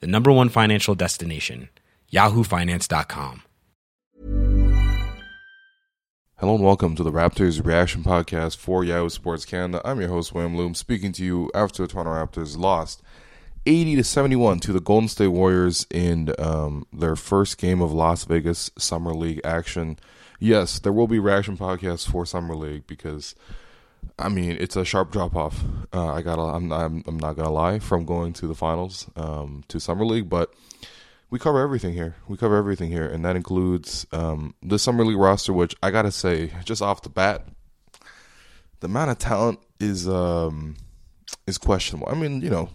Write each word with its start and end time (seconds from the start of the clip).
the 0.00 0.06
number 0.06 0.32
one 0.32 0.48
financial 0.48 0.94
destination, 0.94 1.68
yahoofinance.com. 2.12 3.42
Hello 6.38 6.56
and 6.56 6.64
welcome 6.64 6.96
to 6.96 7.02
the 7.02 7.12
Raptors 7.12 7.64
Reaction 7.64 8.02
Podcast 8.02 8.56
for 8.56 8.84
Yahoo 8.84 9.08
Sports 9.08 9.44
Canada. 9.44 9.80
I'm 9.84 10.00
your 10.00 10.10
host, 10.10 10.34
William 10.34 10.56
Lou, 10.56 10.74
speaking 10.74 11.12
to 11.12 11.24
you 11.24 11.50
after 11.54 11.82
the 11.82 11.88
Toronto 11.88 12.10
Raptors 12.12 12.58
lost 12.58 13.02
80 13.66 13.96
to 13.96 14.04
71 14.04 14.60
to 14.60 14.72
the 14.72 14.80
Golden 14.80 15.08
State 15.08 15.28
Warriors 15.28 15.86
in 15.90 16.34
um, 16.38 16.86
their 16.92 17.16
first 17.16 17.56
game 17.56 17.80
of 17.80 17.92
Las 17.92 18.24
Vegas 18.24 18.70
Summer 18.76 19.14
League 19.14 19.40
action. 19.42 19.98
Yes, 20.38 20.78
there 20.80 20.92
will 20.92 21.06
be 21.06 21.18
reaction 21.18 21.56
podcasts 21.56 22.06
for 22.06 22.26
Summer 22.26 22.54
League 22.54 22.86
because 22.86 23.34
I 24.18 24.28
mean, 24.28 24.56
it's 24.60 24.76
a 24.76 24.84
sharp 24.84 25.10
drop 25.10 25.34
off. 25.36 25.62
Uh, 25.92 26.12
I 26.12 26.22
gotta, 26.22 26.42
I'm, 26.42 26.72
I'm, 26.72 27.04
I'm, 27.06 27.18
not 27.18 27.36
gonna 27.36 27.50
lie, 27.50 27.78
from 27.78 28.04
going 28.04 28.32
to 28.34 28.46
the 28.46 28.54
finals 28.54 29.08
um, 29.16 29.64
to 29.68 29.80
summer 29.80 30.04
league, 30.04 30.28
but 30.28 30.54
we 31.30 31.38
cover 31.38 31.60
everything 31.60 31.94
here. 31.94 32.16
We 32.28 32.36
cover 32.36 32.56
everything 32.56 32.90
here, 32.90 33.06
and 33.06 33.24
that 33.24 33.36
includes 33.36 34.06
um, 34.12 34.54
the 34.62 34.78
summer 34.78 35.04
league 35.04 35.18
roster, 35.18 35.52
which 35.52 35.74
I 35.82 35.90
gotta 35.90 36.12
say, 36.12 36.52
just 36.64 36.82
off 36.82 37.02
the 37.02 37.08
bat, 37.08 37.48
the 38.80 38.86
amount 38.86 39.10
of 39.10 39.18
talent 39.18 39.58
is 39.80 40.08
um, 40.08 40.76
is 41.46 41.58
questionable. 41.58 42.08
I 42.08 42.14
mean, 42.14 42.40
you 42.40 42.50
know, 42.50 42.68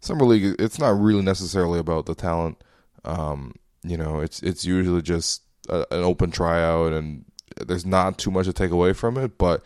summer 0.00 0.24
league, 0.24 0.56
it's 0.58 0.78
not 0.78 0.98
really 0.98 1.22
necessarily 1.22 1.78
about 1.78 2.06
the 2.06 2.14
talent. 2.14 2.62
Um, 3.04 3.54
you 3.82 3.96
know, 3.96 4.20
it's 4.20 4.42
it's 4.42 4.64
usually 4.64 5.02
just 5.02 5.42
a, 5.68 5.80
an 5.90 6.02
open 6.04 6.30
tryout, 6.30 6.92
and 6.92 7.24
there's 7.66 7.86
not 7.86 8.18
too 8.18 8.30
much 8.30 8.46
to 8.46 8.52
take 8.52 8.70
away 8.70 8.92
from 8.92 9.16
it, 9.16 9.38
but 9.38 9.62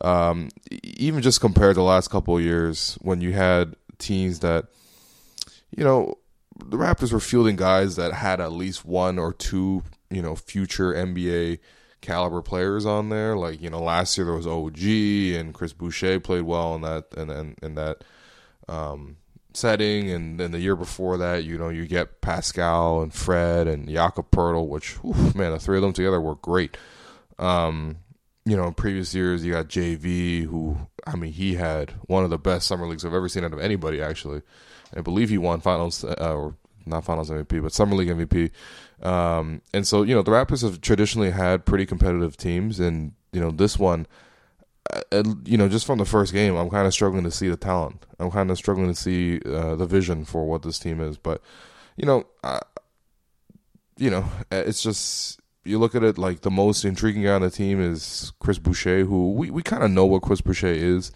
um, 0.00 0.48
even 0.70 1.22
just 1.22 1.40
compared 1.40 1.74
to 1.74 1.80
the 1.80 1.84
last 1.84 2.08
couple 2.08 2.36
of 2.36 2.42
years 2.42 2.98
when 3.02 3.20
you 3.20 3.32
had 3.32 3.76
teams 3.98 4.40
that, 4.40 4.66
you 5.76 5.84
know, 5.84 6.14
the 6.66 6.76
Raptors 6.76 7.12
were 7.12 7.20
fielding 7.20 7.56
guys 7.56 7.96
that 7.96 8.12
had 8.12 8.40
at 8.40 8.52
least 8.52 8.84
one 8.84 9.18
or 9.18 9.32
two, 9.32 9.82
you 10.10 10.22
know, 10.22 10.36
future 10.36 10.92
NBA 10.92 11.58
caliber 12.00 12.42
players 12.42 12.86
on 12.86 13.08
there. 13.08 13.36
Like, 13.36 13.60
you 13.60 13.70
know, 13.70 13.80
last 13.80 14.16
year 14.16 14.24
there 14.24 14.34
was 14.34 14.46
OG 14.46 14.82
and 14.82 15.54
Chris 15.54 15.72
Boucher 15.72 16.20
played 16.20 16.42
well 16.42 16.74
in 16.74 16.82
that 16.82 17.06
and 17.16 17.30
in, 17.30 17.38
in, 17.38 17.56
in, 17.62 17.74
that 17.76 18.04
um, 18.68 19.16
setting, 19.52 20.10
and 20.10 20.38
then 20.38 20.52
the 20.52 20.60
year 20.60 20.76
before 20.76 21.18
that, 21.18 21.44
you 21.44 21.58
know, 21.58 21.68
you 21.68 21.86
get 21.86 22.20
Pascal 22.20 23.02
and 23.02 23.12
Fred 23.12 23.66
and 23.66 23.88
Jakob 23.88 24.30
Poeltl, 24.30 24.68
which 24.68 24.94
whew, 25.02 25.32
man, 25.34 25.52
the 25.52 25.58
three 25.58 25.78
of 25.78 25.82
them 25.82 25.92
together 25.92 26.20
were 26.20 26.36
great. 26.36 26.76
Um, 27.38 27.96
you 28.44 28.56
know, 28.56 28.66
in 28.66 28.74
previous 28.74 29.14
years, 29.14 29.44
you 29.44 29.52
got 29.52 29.68
JV, 29.68 30.44
who, 30.44 30.76
I 31.06 31.16
mean, 31.16 31.32
he 31.32 31.54
had 31.54 31.90
one 32.06 32.24
of 32.24 32.30
the 32.30 32.38
best 32.38 32.66
summer 32.66 32.86
leagues 32.86 33.04
I've 33.04 33.14
ever 33.14 33.28
seen 33.28 33.44
out 33.44 33.52
of 33.52 33.60
anybody, 33.60 34.00
actually. 34.00 34.42
I 34.96 35.02
believe 35.02 35.28
he 35.28 35.38
won 35.38 35.60
finals, 35.60 36.04
uh, 36.04 36.14
or 36.34 36.54
not 36.86 37.04
finals 37.04 37.30
MVP, 37.30 37.62
but 37.62 37.72
summer 37.72 37.94
league 37.94 38.08
MVP. 38.08 38.50
Um, 39.06 39.62
and 39.72 39.86
so, 39.86 40.02
you 40.02 40.14
know, 40.14 40.22
the 40.22 40.30
Raptors 40.30 40.62
have 40.62 40.80
traditionally 40.80 41.30
had 41.30 41.64
pretty 41.64 41.86
competitive 41.86 42.36
teams. 42.36 42.80
And, 42.80 43.12
you 43.32 43.40
know, 43.40 43.50
this 43.50 43.78
one, 43.78 44.06
uh, 44.92 45.22
you 45.44 45.56
know, 45.56 45.68
just 45.68 45.86
from 45.86 45.98
the 45.98 46.04
first 46.04 46.32
game, 46.32 46.56
I'm 46.56 46.70
kind 46.70 46.86
of 46.86 46.94
struggling 46.94 47.24
to 47.24 47.30
see 47.30 47.48
the 47.48 47.56
talent. 47.56 48.06
I'm 48.18 48.30
kind 48.30 48.50
of 48.50 48.56
struggling 48.56 48.88
to 48.88 48.94
see 48.94 49.40
uh, 49.46 49.76
the 49.76 49.86
vision 49.86 50.24
for 50.24 50.46
what 50.46 50.62
this 50.62 50.78
team 50.78 51.00
is. 51.00 51.16
But, 51.18 51.42
you 51.96 52.06
know, 52.06 52.24
you 53.96 54.10
know, 54.10 54.24
it's 54.50 54.82
just 54.82 55.39
you 55.64 55.78
look 55.78 55.94
at 55.94 56.02
it 56.02 56.18
like 56.18 56.40
the 56.40 56.50
most 56.50 56.84
intriguing 56.84 57.24
guy 57.24 57.32
on 57.32 57.42
the 57.42 57.50
team 57.50 57.80
is 57.80 58.32
Chris 58.40 58.58
Boucher, 58.58 59.04
who 59.04 59.32
we, 59.32 59.50
we 59.50 59.62
kind 59.62 59.82
of 59.82 59.90
know 59.90 60.06
what 60.06 60.22
Chris 60.22 60.40
Boucher 60.40 60.68
is 60.68 61.12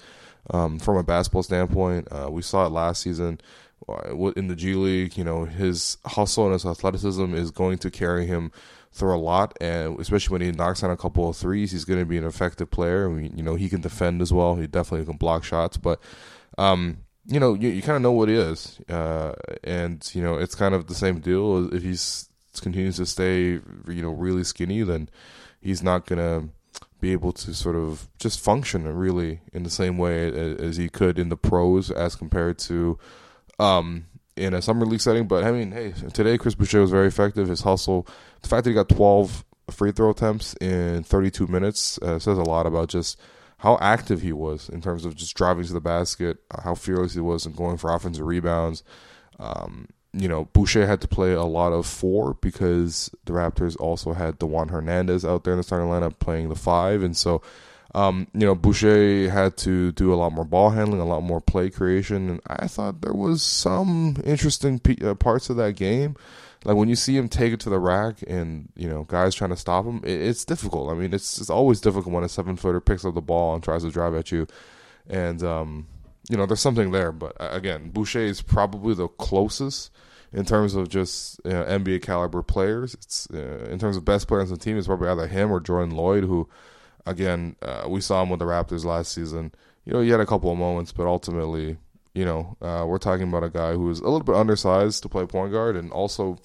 um, 0.50 0.78
from 0.78 0.96
a 0.96 1.02
basketball 1.02 1.42
standpoint. 1.42 2.08
Uh, 2.10 2.30
we 2.30 2.42
saw 2.42 2.66
it 2.66 2.70
last 2.70 3.02
season 3.02 3.40
uh, 3.88 4.32
in 4.36 4.48
the 4.48 4.56
G 4.56 4.74
League. 4.74 5.16
You 5.16 5.24
know, 5.24 5.44
his 5.44 5.96
hustle 6.04 6.44
and 6.44 6.52
his 6.52 6.66
athleticism 6.66 7.34
is 7.34 7.50
going 7.50 7.78
to 7.78 7.90
carry 7.90 8.26
him 8.26 8.52
through 8.92 9.16
a 9.16 9.18
lot, 9.18 9.56
and 9.60 9.98
especially 9.98 10.32
when 10.34 10.42
he 10.42 10.52
knocks 10.52 10.82
down 10.82 10.90
a 10.90 10.96
couple 10.96 11.28
of 11.28 11.36
threes, 11.36 11.72
he's 11.72 11.84
going 11.84 11.98
to 11.98 12.04
be 12.04 12.18
an 12.18 12.24
effective 12.24 12.70
player. 12.70 13.18
You 13.18 13.42
know, 13.42 13.54
he 13.54 13.68
can 13.68 13.80
defend 13.80 14.22
as 14.22 14.32
well. 14.32 14.56
He 14.56 14.66
definitely 14.66 15.06
can 15.06 15.16
block 15.16 15.44
shots, 15.44 15.76
but. 15.76 16.00
Um, 16.56 16.98
you 17.26 17.40
know, 17.40 17.54
you, 17.54 17.70
you 17.70 17.80
kind 17.80 17.96
of 17.96 18.02
know 18.02 18.12
what 18.12 18.28
he 18.28 18.34
is, 18.34 18.78
uh, 18.90 19.32
and 19.64 20.08
you 20.14 20.22
know 20.22 20.36
it's 20.36 20.54
kind 20.54 20.74
of 20.74 20.88
the 20.88 20.94
same 20.94 21.20
deal. 21.20 21.74
If 21.74 21.82
he's 21.82 22.28
continues 22.60 22.96
to 22.96 23.06
stay, 23.06 23.42
you 23.42 24.02
know, 24.02 24.12
really 24.12 24.44
skinny, 24.44 24.82
then 24.82 25.08
he's 25.60 25.82
not 25.82 26.06
gonna 26.06 26.48
be 27.00 27.12
able 27.12 27.32
to 27.32 27.54
sort 27.54 27.76
of 27.76 28.08
just 28.18 28.40
function 28.40 28.84
really 28.96 29.40
in 29.52 29.62
the 29.62 29.70
same 29.70 29.98
way 29.98 30.26
as 30.58 30.76
he 30.76 30.88
could 30.88 31.18
in 31.18 31.28
the 31.28 31.36
pros 31.36 31.90
as 31.90 32.14
compared 32.14 32.58
to 32.58 32.98
um, 33.58 34.06
in 34.36 34.54
a 34.54 34.62
summer 34.62 34.86
league 34.86 35.00
setting. 35.00 35.26
But 35.26 35.44
I 35.44 35.52
mean, 35.52 35.72
hey, 35.72 35.92
today 36.12 36.38
Chris 36.38 36.54
Boucher 36.54 36.80
was 36.80 36.90
very 36.90 37.08
effective. 37.08 37.48
His 37.48 37.60
hustle, 37.60 38.06
the 38.42 38.48
fact 38.48 38.64
that 38.64 38.70
he 38.70 38.74
got 38.74 38.88
12 38.88 39.44
free 39.70 39.92
throw 39.92 40.10
attempts 40.10 40.54
in 40.60 41.02
32 41.04 41.46
minutes 41.46 41.98
uh, 41.98 42.18
says 42.18 42.38
a 42.38 42.42
lot 42.42 42.66
about 42.66 42.88
just 42.88 43.18
how 43.58 43.78
active 43.80 44.22
he 44.22 44.32
was 44.32 44.68
in 44.68 44.80
terms 44.80 45.04
of 45.04 45.14
just 45.14 45.36
driving 45.36 45.64
to 45.64 45.72
the 45.72 45.80
basket, 45.80 46.38
how 46.62 46.74
fearless 46.74 47.14
he 47.14 47.20
was 47.20 47.46
in 47.46 47.52
going 47.52 47.76
for 47.76 47.94
offensive 47.94 48.26
rebounds. 48.26 48.82
Um, 49.38 49.88
you 50.16 50.28
know, 50.28 50.44
Boucher 50.52 50.86
had 50.86 51.00
to 51.00 51.08
play 51.08 51.32
a 51.32 51.42
lot 51.42 51.72
of 51.72 51.86
four 51.86 52.34
because 52.34 53.10
the 53.24 53.32
Raptors 53.32 53.76
also 53.80 54.12
had 54.12 54.38
Dewan 54.38 54.68
Hernandez 54.68 55.24
out 55.24 55.44
there 55.44 55.54
in 55.54 55.58
the 55.58 55.62
starting 55.64 55.88
lineup 55.88 56.18
playing 56.18 56.48
the 56.48 56.54
five, 56.54 57.02
and 57.02 57.16
so 57.16 57.42
um, 57.94 58.28
you 58.32 58.46
know 58.46 58.54
Boucher 58.54 59.30
had 59.30 59.56
to 59.58 59.92
do 59.92 60.12
a 60.12 60.16
lot 60.16 60.32
more 60.32 60.44
ball 60.44 60.70
handling, 60.70 61.00
a 61.00 61.06
lot 61.06 61.22
more 61.22 61.40
play 61.40 61.70
creation, 61.70 62.28
and 62.28 62.40
I 62.46 62.68
thought 62.68 63.02
there 63.02 63.12
was 63.12 63.42
some 63.42 64.16
interesting 64.24 64.78
p- 64.78 65.04
uh, 65.04 65.14
parts 65.14 65.50
of 65.50 65.56
that 65.56 65.76
game. 65.76 66.16
Like 66.64 66.76
when 66.76 66.88
you 66.88 66.96
see 66.96 67.16
him 67.16 67.28
take 67.28 67.52
it 67.52 67.60
to 67.60 67.70
the 67.70 67.78
rack, 67.78 68.16
and 68.26 68.68
you 68.76 68.88
know 68.88 69.04
guys 69.04 69.34
trying 69.34 69.50
to 69.50 69.56
stop 69.56 69.84
him, 69.84 70.00
it, 70.04 70.20
it's 70.20 70.44
difficult. 70.44 70.90
I 70.90 70.94
mean, 70.94 71.12
it's 71.12 71.38
it's 71.38 71.50
always 71.50 71.80
difficult 71.80 72.14
when 72.14 72.24
a 72.24 72.28
seven 72.28 72.56
footer 72.56 72.80
picks 72.80 73.04
up 73.04 73.14
the 73.14 73.20
ball 73.20 73.54
and 73.54 73.62
tries 73.62 73.82
to 73.82 73.90
drive 73.90 74.14
at 74.14 74.30
you, 74.32 74.46
and 75.08 75.42
um, 75.42 75.86
you 76.28 76.36
know, 76.36 76.46
there's 76.46 76.60
something 76.60 76.90
there. 76.90 77.12
But 77.12 77.40
uh, 77.40 77.48
again, 77.50 77.90
Boucher 77.90 78.20
is 78.20 78.42
probably 78.42 78.94
the 78.94 79.08
closest 79.08 79.90
in 80.32 80.44
terms 80.44 80.74
of 80.74 80.88
just 80.88 81.40
you 81.44 81.52
know, 81.52 81.64
NBA 81.64 82.02
caliber 82.02 82.42
players. 82.42 82.94
It's 82.94 83.28
uh, 83.32 83.68
in 83.70 83.78
terms 83.78 83.96
of 83.96 84.04
best 84.04 84.28
players 84.28 84.50
on 84.50 84.58
the 84.58 84.64
team, 84.64 84.76
it's 84.76 84.86
probably 84.86 85.08
either 85.08 85.26
him 85.26 85.50
or 85.50 85.60
Jordan 85.60 85.94
Loyd, 85.94 86.26
who, 86.26 86.48
again, 87.06 87.56
uh, 87.62 87.86
we 87.88 88.00
saw 88.00 88.22
him 88.22 88.30
with 88.30 88.40
the 88.40 88.46
Raptors 88.46 88.84
last 88.84 89.12
season. 89.12 89.52
You 89.84 89.92
know, 89.92 90.00
he 90.00 90.10
had 90.10 90.20
a 90.20 90.26
couple 90.26 90.50
of 90.50 90.58
moments, 90.58 90.92
but 90.92 91.06
ultimately, 91.06 91.76
you 92.14 92.24
know, 92.24 92.56
uh, 92.62 92.84
we're 92.86 92.98
talking 92.98 93.28
about 93.28 93.44
a 93.44 93.50
guy 93.50 93.74
who 93.74 93.90
is 93.90 94.00
a 94.00 94.04
little 94.04 94.22
bit 94.22 94.34
undersized 94.34 95.02
to 95.02 95.08
play 95.08 95.26
point 95.26 95.52
guard, 95.52 95.76
and 95.76 95.92
also 95.92 96.38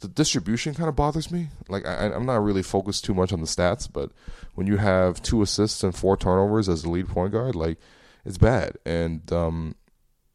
the 0.00 0.08
distribution 0.08 0.74
kind 0.74 0.88
of 0.88 0.96
bothers 0.96 1.30
me. 1.30 1.48
Like 1.68 1.86
I, 1.86 2.06
am 2.06 2.26
not 2.26 2.42
really 2.42 2.62
focused 2.62 3.04
too 3.04 3.14
much 3.14 3.32
on 3.32 3.40
the 3.40 3.46
stats, 3.46 3.88
but 3.90 4.10
when 4.54 4.66
you 4.66 4.76
have 4.76 5.22
two 5.22 5.42
assists 5.42 5.82
and 5.82 5.94
four 5.94 6.16
turnovers 6.16 6.68
as 6.68 6.82
the 6.82 6.90
lead 6.90 7.08
point 7.08 7.32
guard, 7.32 7.54
like 7.54 7.78
it's 8.26 8.38
bad. 8.38 8.76
And 8.84 9.32
um, 9.32 9.76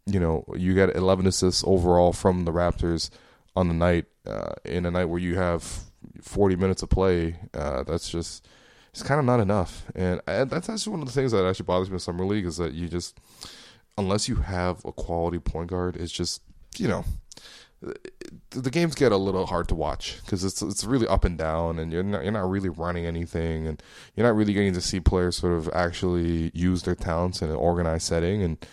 you 0.06 0.20
know, 0.20 0.46
you 0.56 0.74
get 0.74 0.96
11 0.96 1.28
assists 1.28 1.64
overall 1.68 2.14
from 2.14 2.46
the 2.46 2.52
Raptors 2.52 3.10
on 3.56 3.68
the 3.68 3.74
night 3.74 4.06
uh, 4.26 4.54
in 4.66 4.86
a 4.86 4.92
night 4.92 5.06
where 5.06 5.20
you 5.20 5.36
have 5.36 5.84
40 6.22 6.56
minutes 6.56 6.82
of 6.82 6.90
play. 6.90 7.36
Uh, 7.54 7.84
that's 7.84 8.10
just 8.10 8.48
it's 8.92 9.04
kind 9.04 9.20
of 9.20 9.26
not 9.26 9.40
enough, 9.40 9.86
and 9.96 10.20
that's 10.26 10.68
actually 10.68 10.92
one 10.92 11.02
of 11.02 11.08
the 11.08 11.14
things 11.14 11.32
that 11.32 11.46
actually 11.46 11.66
bothers 11.66 11.90
me 11.90 11.96
in 11.96 12.00
summer 12.00 12.26
league 12.26 12.46
is 12.46 12.58
that 12.58 12.74
you 12.74 12.90
just 12.90 13.18
unless 13.98 14.28
you 14.28 14.36
have 14.36 14.84
a 14.84 14.92
quality 14.92 15.40
point 15.40 15.70
guard, 15.70 15.96
it's 15.96 16.12
just 16.12 16.42
you 16.78 16.88
know 16.88 17.06
the 18.52 18.70
games 18.70 18.96
get 18.96 19.12
a 19.12 19.18
little 19.18 19.48
hard 19.48 19.68
to 19.70 19.76
watch 19.76 20.20
because 20.24 20.44
it's 20.44 20.62
it's 20.62 20.84
really 20.84 21.08
up 21.08 21.26
and 21.26 21.38
down, 21.38 21.80
and 21.80 21.92
you're 21.92 22.04
not 22.04 22.24
you're 22.24 22.32
not 22.32 22.50
really 22.50 22.70
running 22.70 23.06
anything, 23.06 23.68
and 23.68 23.82
you're 24.16 24.26
not 24.26 24.36
really 24.36 24.54
getting 24.54 24.74
to 24.74 24.82
see 24.82 25.00
players 25.00 25.38
sort 25.38 25.54
of 25.54 25.70
actually 25.74 26.52
use 26.54 26.84
their 26.84 26.96
talents 26.96 27.42
in 27.42 27.50
an 27.50 27.56
organized 27.56 28.06
setting. 28.06 28.44
And 28.44 28.66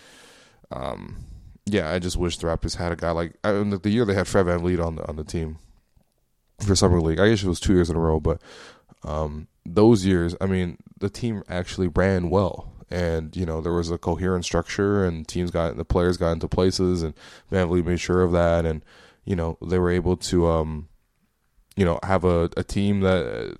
um, 0.71 1.17
yeah, 1.65 1.91
I 1.91 1.99
just 1.99 2.17
wish 2.17 2.37
the 2.37 2.47
Raptors 2.47 2.75
had 2.75 2.91
a 2.91 2.95
guy 2.95 3.11
like 3.11 3.33
I 3.43 3.51
the 3.51 3.89
year 3.89 4.05
they 4.05 4.13
had 4.13 4.27
Fred 4.27 4.45
VanVleet 4.45 4.83
on 4.83 4.95
the 4.95 5.07
on 5.07 5.15
the 5.15 5.23
team 5.23 5.57
for 6.65 6.75
summer 6.75 7.01
league. 7.01 7.19
I 7.19 7.29
guess 7.29 7.43
it 7.43 7.47
was 7.47 7.59
two 7.59 7.73
years 7.73 7.89
in 7.89 7.95
a 7.95 7.99
row, 7.99 8.19
but 8.19 8.41
um, 9.03 9.47
those 9.65 10.05
years, 10.05 10.35
I 10.41 10.45
mean, 10.45 10.77
the 10.99 11.09
team 11.09 11.43
actually 11.47 11.87
ran 11.87 12.29
well 12.29 12.73
and 12.89 13.35
you 13.35 13.45
know 13.45 13.61
there 13.61 13.73
was 13.73 13.91
a 13.91 13.97
coherent 13.97 14.45
structure 14.45 15.03
and 15.05 15.27
teams 15.27 15.51
got 15.51 15.77
the 15.77 15.85
players 15.85 16.17
got 16.17 16.31
into 16.31 16.47
places 16.47 17.03
and 17.03 17.13
VanVleet 17.51 17.85
made 17.85 17.99
sure 17.99 18.21
of 18.21 18.31
that 18.31 18.65
and 18.65 18.83
you 19.29 19.35
know, 19.35 19.59
they 19.61 19.77
were 19.77 19.91
able 19.91 20.17
to, 20.17 20.47
um, 20.47 20.87
you 21.75 21.85
know, 21.85 21.99
have 22.01 22.23
a, 22.23 22.49
a 22.57 22.63
team 22.63 23.01
that 23.01 23.55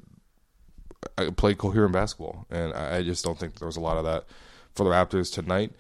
uh, 1.19 1.29
play 1.37 1.53
coherent 1.53 1.93
basketball. 1.93 2.47
And 2.49 2.73
I, 2.73 2.97
I 2.97 3.03
just 3.03 3.23
don't 3.23 3.37
think 3.37 3.59
there 3.59 3.67
was 3.67 3.77
a 3.77 3.81
lot 3.81 3.97
of 3.97 4.03
that 4.05 4.25
for 4.73 4.83
the 4.83 4.89
Raptors 4.89 5.31
tonight. 5.31 5.73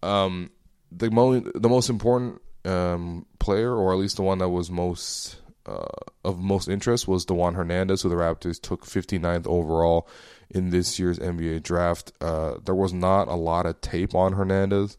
Um, 0.00 0.52
the, 0.92 1.10
mo- 1.10 1.40
the 1.40 1.68
most 1.68 1.90
important 1.90 2.40
um, 2.64 3.26
player, 3.40 3.74
or 3.74 3.92
at 3.92 3.98
least 3.98 4.14
the 4.14 4.22
one 4.22 4.38
that 4.38 4.50
was 4.50 4.70
most 4.70 5.38
uh, 5.66 5.86
of 6.24 6.38
most 6.38 6.68
interest, 6.68 7.06
was 7.06 7.24
Dewan 7.24 7.54
Hernandez, 7.54 8.02
who 8.02 8.08
the 8.08 8.16
Raptors 8.16 8.60
took 8.60 8.84
59th 8.84 9.46
overall 9.46 10.08
in 10.50 10.70
this 10.70 10.98
year's 10.98 11.18
NBA 11.18 11.62
draft. 11.62 12.12
Uh, 12.20 12.54
there 12.64 12.74
was 12.74 12.92
not 12.92 13.28
a 13.28 13.34
lot 13.34 13.66
of 13.66 13.80
tape 13.80 14.14
on 14.14 14.34
Hernandez 14.34 14.98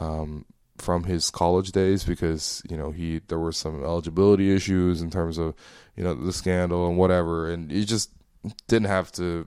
um, 0.00 0.44
from 0.78 1.04
his 1.04 1.30
college 1.30 1.72
days 1.72 2.04
because 2.04 2.62
you 2.68 2.76
know 2.76 2.90
he 2.90 3.20
there 3.28 3.38
were 3.38 3.52
some 3.52 3.82
eligibility 3.82 4.54
issues 4.54 5.00
in 5.00 5.10
terms 5.10 5.38
of 5.38 5.54
you 5.96 6.04
know 6.04 6.14
the 6.14 6.32
scandal 6.32 6.88
and 6.88 6.98
whatever, 6.98 7.50
and 7.50 7.70
he 7.70 7.84
just 7.84 8.10
didn't 8.68 8.88
have 8.88 9.12
to. 9.12 9.46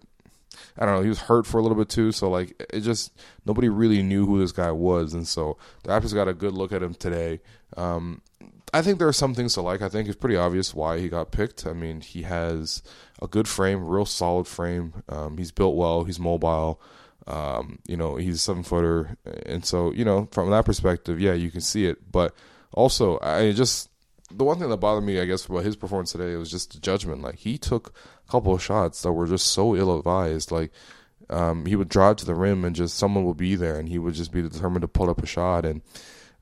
I 0.78 0.86
don't 0.86 0.96
know. 0.96 1.02
He 1.02 1.10
was 1.10 1.20
hurt 1.20 1.46
for 1.46 1.58
a 1.58 1.62
little 1.62 1.78
bit 1.78 1.90
too, 1.90 2.12
so 2.12 2.30
like 2.30 2.62
it 2.74 2.82
just 2.82 3.12
nobody 3.46 3.70
really 3.70 4.04
knew 4.04 4.26
who 4.26 4.40
this 4.40 4.52
guy 4.52 4.72
was, 4.72 5.14
and 5.14 5.28
so 5.28 5.58
the 5.84 5.90
Raptors 5.90 6.14
got 6.14 6.28
a 6.28 6.34
good 6.34 6.54
look 6.54 6.72
at 6.72 6.84
him 6.84 6.94
today. 6.94 7.40
Um, 7.78 8.22
I 8.74 8.82
think 8.82 9.00
there 9.00 9.08
are 9.08 9.14
some 9.14 9.34
things 9.34 9.54
to 9.56 9.62
like. 9.62 9.82
I 9.82 9.90
think 9.90 10.08
it's 10.08 10.18
pretty 10.18 10.36
obvious 10.36 10.74
why 10.74 11.00
he 11.00 11.10
got 11.10 11.32
picked. 11.32 11.66
I 11.66 11.74
mean, 11.74 12.02
he 12.02 12.24
has 12.24 12.84
a 13.22 13.28
good 13.28 13.48
frame, 13.48 13.88
real 13.88 14.06
solid 14.06 14.48
frame. 14.48 15.04
Um, 15.10 15.38
he's 15.38 15.52
built 15.52 15.76
well. 15.76 16.04
He's 16.04 16.20
mobile. 16.20 16.80
Um, 17.28 17.80
you 17.88 17.98
know, 17.98 18.16
he's 18.16 18.36
a 18.36 18.40
seven 18.40 18.64
footer, 18.64 19.18
and 19.46 19.64
so 19.64 19.92
you 19.92 20.04
know, 20.04 20.28
from 20.32 20.50
that 20.50 20.66
perspective, 20.66 21.20
yeah, 21.20 21.34
you 21.34 21.52
can 21.52 21.62
see 21.62 21.86
it. 21.86 22.12
But 22.12 22.34
also, 22.74 23.20
I 23.22 23.52
just 23.52 23.90
the 24.32 24.44
one 24.44 24.60
thing 24.60 24.70
that 24.70 24.78
bothered 24.78 25.04
me, 25.04 25.20
I 25.20 25.26
guess, 25.26 25.46
about 25.46 25.64
his 25.64 25.76
performance 25.76 26.12
today 26.12 26.36
was 26.36 26.52
just 26.52 26.74
the 26.74 26.80
judgment. 26.80 27.22
Like 27.22 27.36
he 27.36 27.58
took 27.58 27.94
a 28.28 28.32
couple 28.32 28.54
of 28.54 28.62
shots 28.64 29.02
that 29.02 29.12
were 29.12 29.28
just 29.28 29.48
so 29.48 29.76
ill 29.76 29.98
advised. 29.98 30.52
Like 30.52 30.72
um, 31.30 31.66
he 31.66 31.76
would 31.76 31.90
drive 31.90 32.18
to 32.18 32.26
the 32.26 32.36
rim 32.36 32.66
and 32.66 32.76
just 32.76 32.98
someone 32.98 33.26
would 33.26 33.38
be 33.38 33.56
there, 33.56 33.78
and 33.78 33.90
he 33.90 34.00
would 34.00 34.14
just 34.14 34.32
be 34.32 34.42
determined 34.42 34.82
to 34.82 34.88
pull 34.88 35.10
up 35.10 35.22
a 35.22 35.28
shot. 35.28 35.66
And 35.66 35.82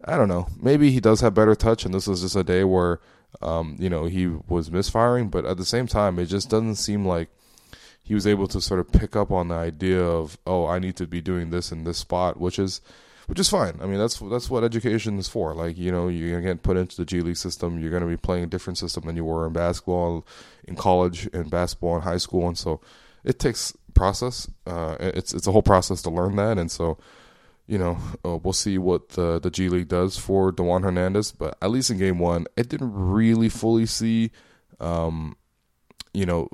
I 0.03 0.15
don't 0.15 0.27
know, 0.27 0.47
maybe 0.61 0.91
he 0.91 0.99
does 0.99 1.21
have 1.21 1.33
better 1.33 1.55
touch, 1.55 1.85
and 1.85 1.93
this 1.93 2.07
was 2.07 2.21
just 2.21 2.35
a 2.35 2.43
day 2.43 2.63
where 2.63 2.99
um, 3.41 3.75
you 3.79 3.89
know 3.89 4.05
he 4.05 4.27
was 4.27 4.71
misfiring. 4.71 5.29
But 5.29 5.45
at 5.45 5.57
the 5.57 5.65
same 5.65 5.87
time, 5.87 6.19
it 6.19 6.25
just 6.25 6.49
doesn't 6.49 6.75
seem 6.75 7.05
like 7.05 7.29
he 8.03 8.13
was 8.13 8.25
able 8.25 8.47
to 8.47 8.61
sort 8.61 8.79
of 8.79 8.91
pick 8.91 9.15
up 9.15 9.31
on 9.31 9.49
the 9.49 9.55
idea 9.55 10.01
of 10.01 10.37
oh 10.45 10.65
I 10.65 10.79
need 10.79 10.95
to 10.97 11.07
be 11.07 11.21
doing 11.21 11.49
this 11.49 11.71
in 11.71 11.83
this 11.83 11.97
spot, 11.97 12.39
which 12.39 12.57
is 12.57 12.81
which 13.27 13.39
is 13.39 13.49
fine. 13.49 13.77
I 13.81 13.85
mean 13.85 13.99
that's 13.99 14.17
that's 14.19 14.49
what 14.49 14.63
education 14.63 15.19
is 15.19 15.27
for. 15.27 15.53
Like 15.53 15.77
you 15.77 15.91
know 15.91 16.07
you're 16.07 16.31
gonna 16.31 16.53
get 16.53 16.63
put 16.63 16.77
into 16.77 16.95
the 16.95 17.05
G 17.05 17.21
League 17.21 17.37
system. 17.37 17.79
You're 17.79 17.91
gonna 17.91 18.07
be 18.07 18.17
playing 18.17 18.45
a 18.45 18.47
different 18.47 18.77
system 18.77 19.05
than 19.05 19.17
you 19.17 19.25
were 19.25 19.45
in 19.45 19.53
basketball, 19.53 20.25
in 20.65 20.75
college, 20.75 21.27
in 21.27 21.49
basketball 21.49 21.97
in 21.97 22.03
high 22.03 22.17
school, 22.17 22.47
and 22.47 22.57
so 22.57 22.79
it 23.25 23.39
takes 23.39 23.75
process. 23.93 24.49
Uh, 24.65 24.95
it's 24.99 25.33
it's 25.33 25.47
a 25.47 25.51
whole 25.51 25.61
process 25.61 26.01
to 26.03 26.09
learn 26.09 26.37
that, 26.37 26.57
and 26.57 26.71
so 26.71 26.97
you 27.67 27.77
know, 27.77 27.97
uh, 28.25 28.37
we'll 28.37 28.53
see 28.53 28.77
what 28.77 29.09
the 29.09 29.39
the 29.39 29.51
G 29.51 29.69
League 29.69 29.89
does 29.89 30.17
for 30.17 30.51
Dewan 30.51 30.83
Hernandez. 30.83 31.31
But 31.31 31.57
at 31.61 31.69
least 31.69 31.89
in 31.89 31.97
game 31.97 32.19
one, 32.19 32.47
it 32.55 32.69
didn't 32.69 32.93
really 32.93 33.49
fully 33.49 33.85
see, 33.85 34.31
um, 34.79 35.35
you 36.13 36.25
know, 36.25 36.47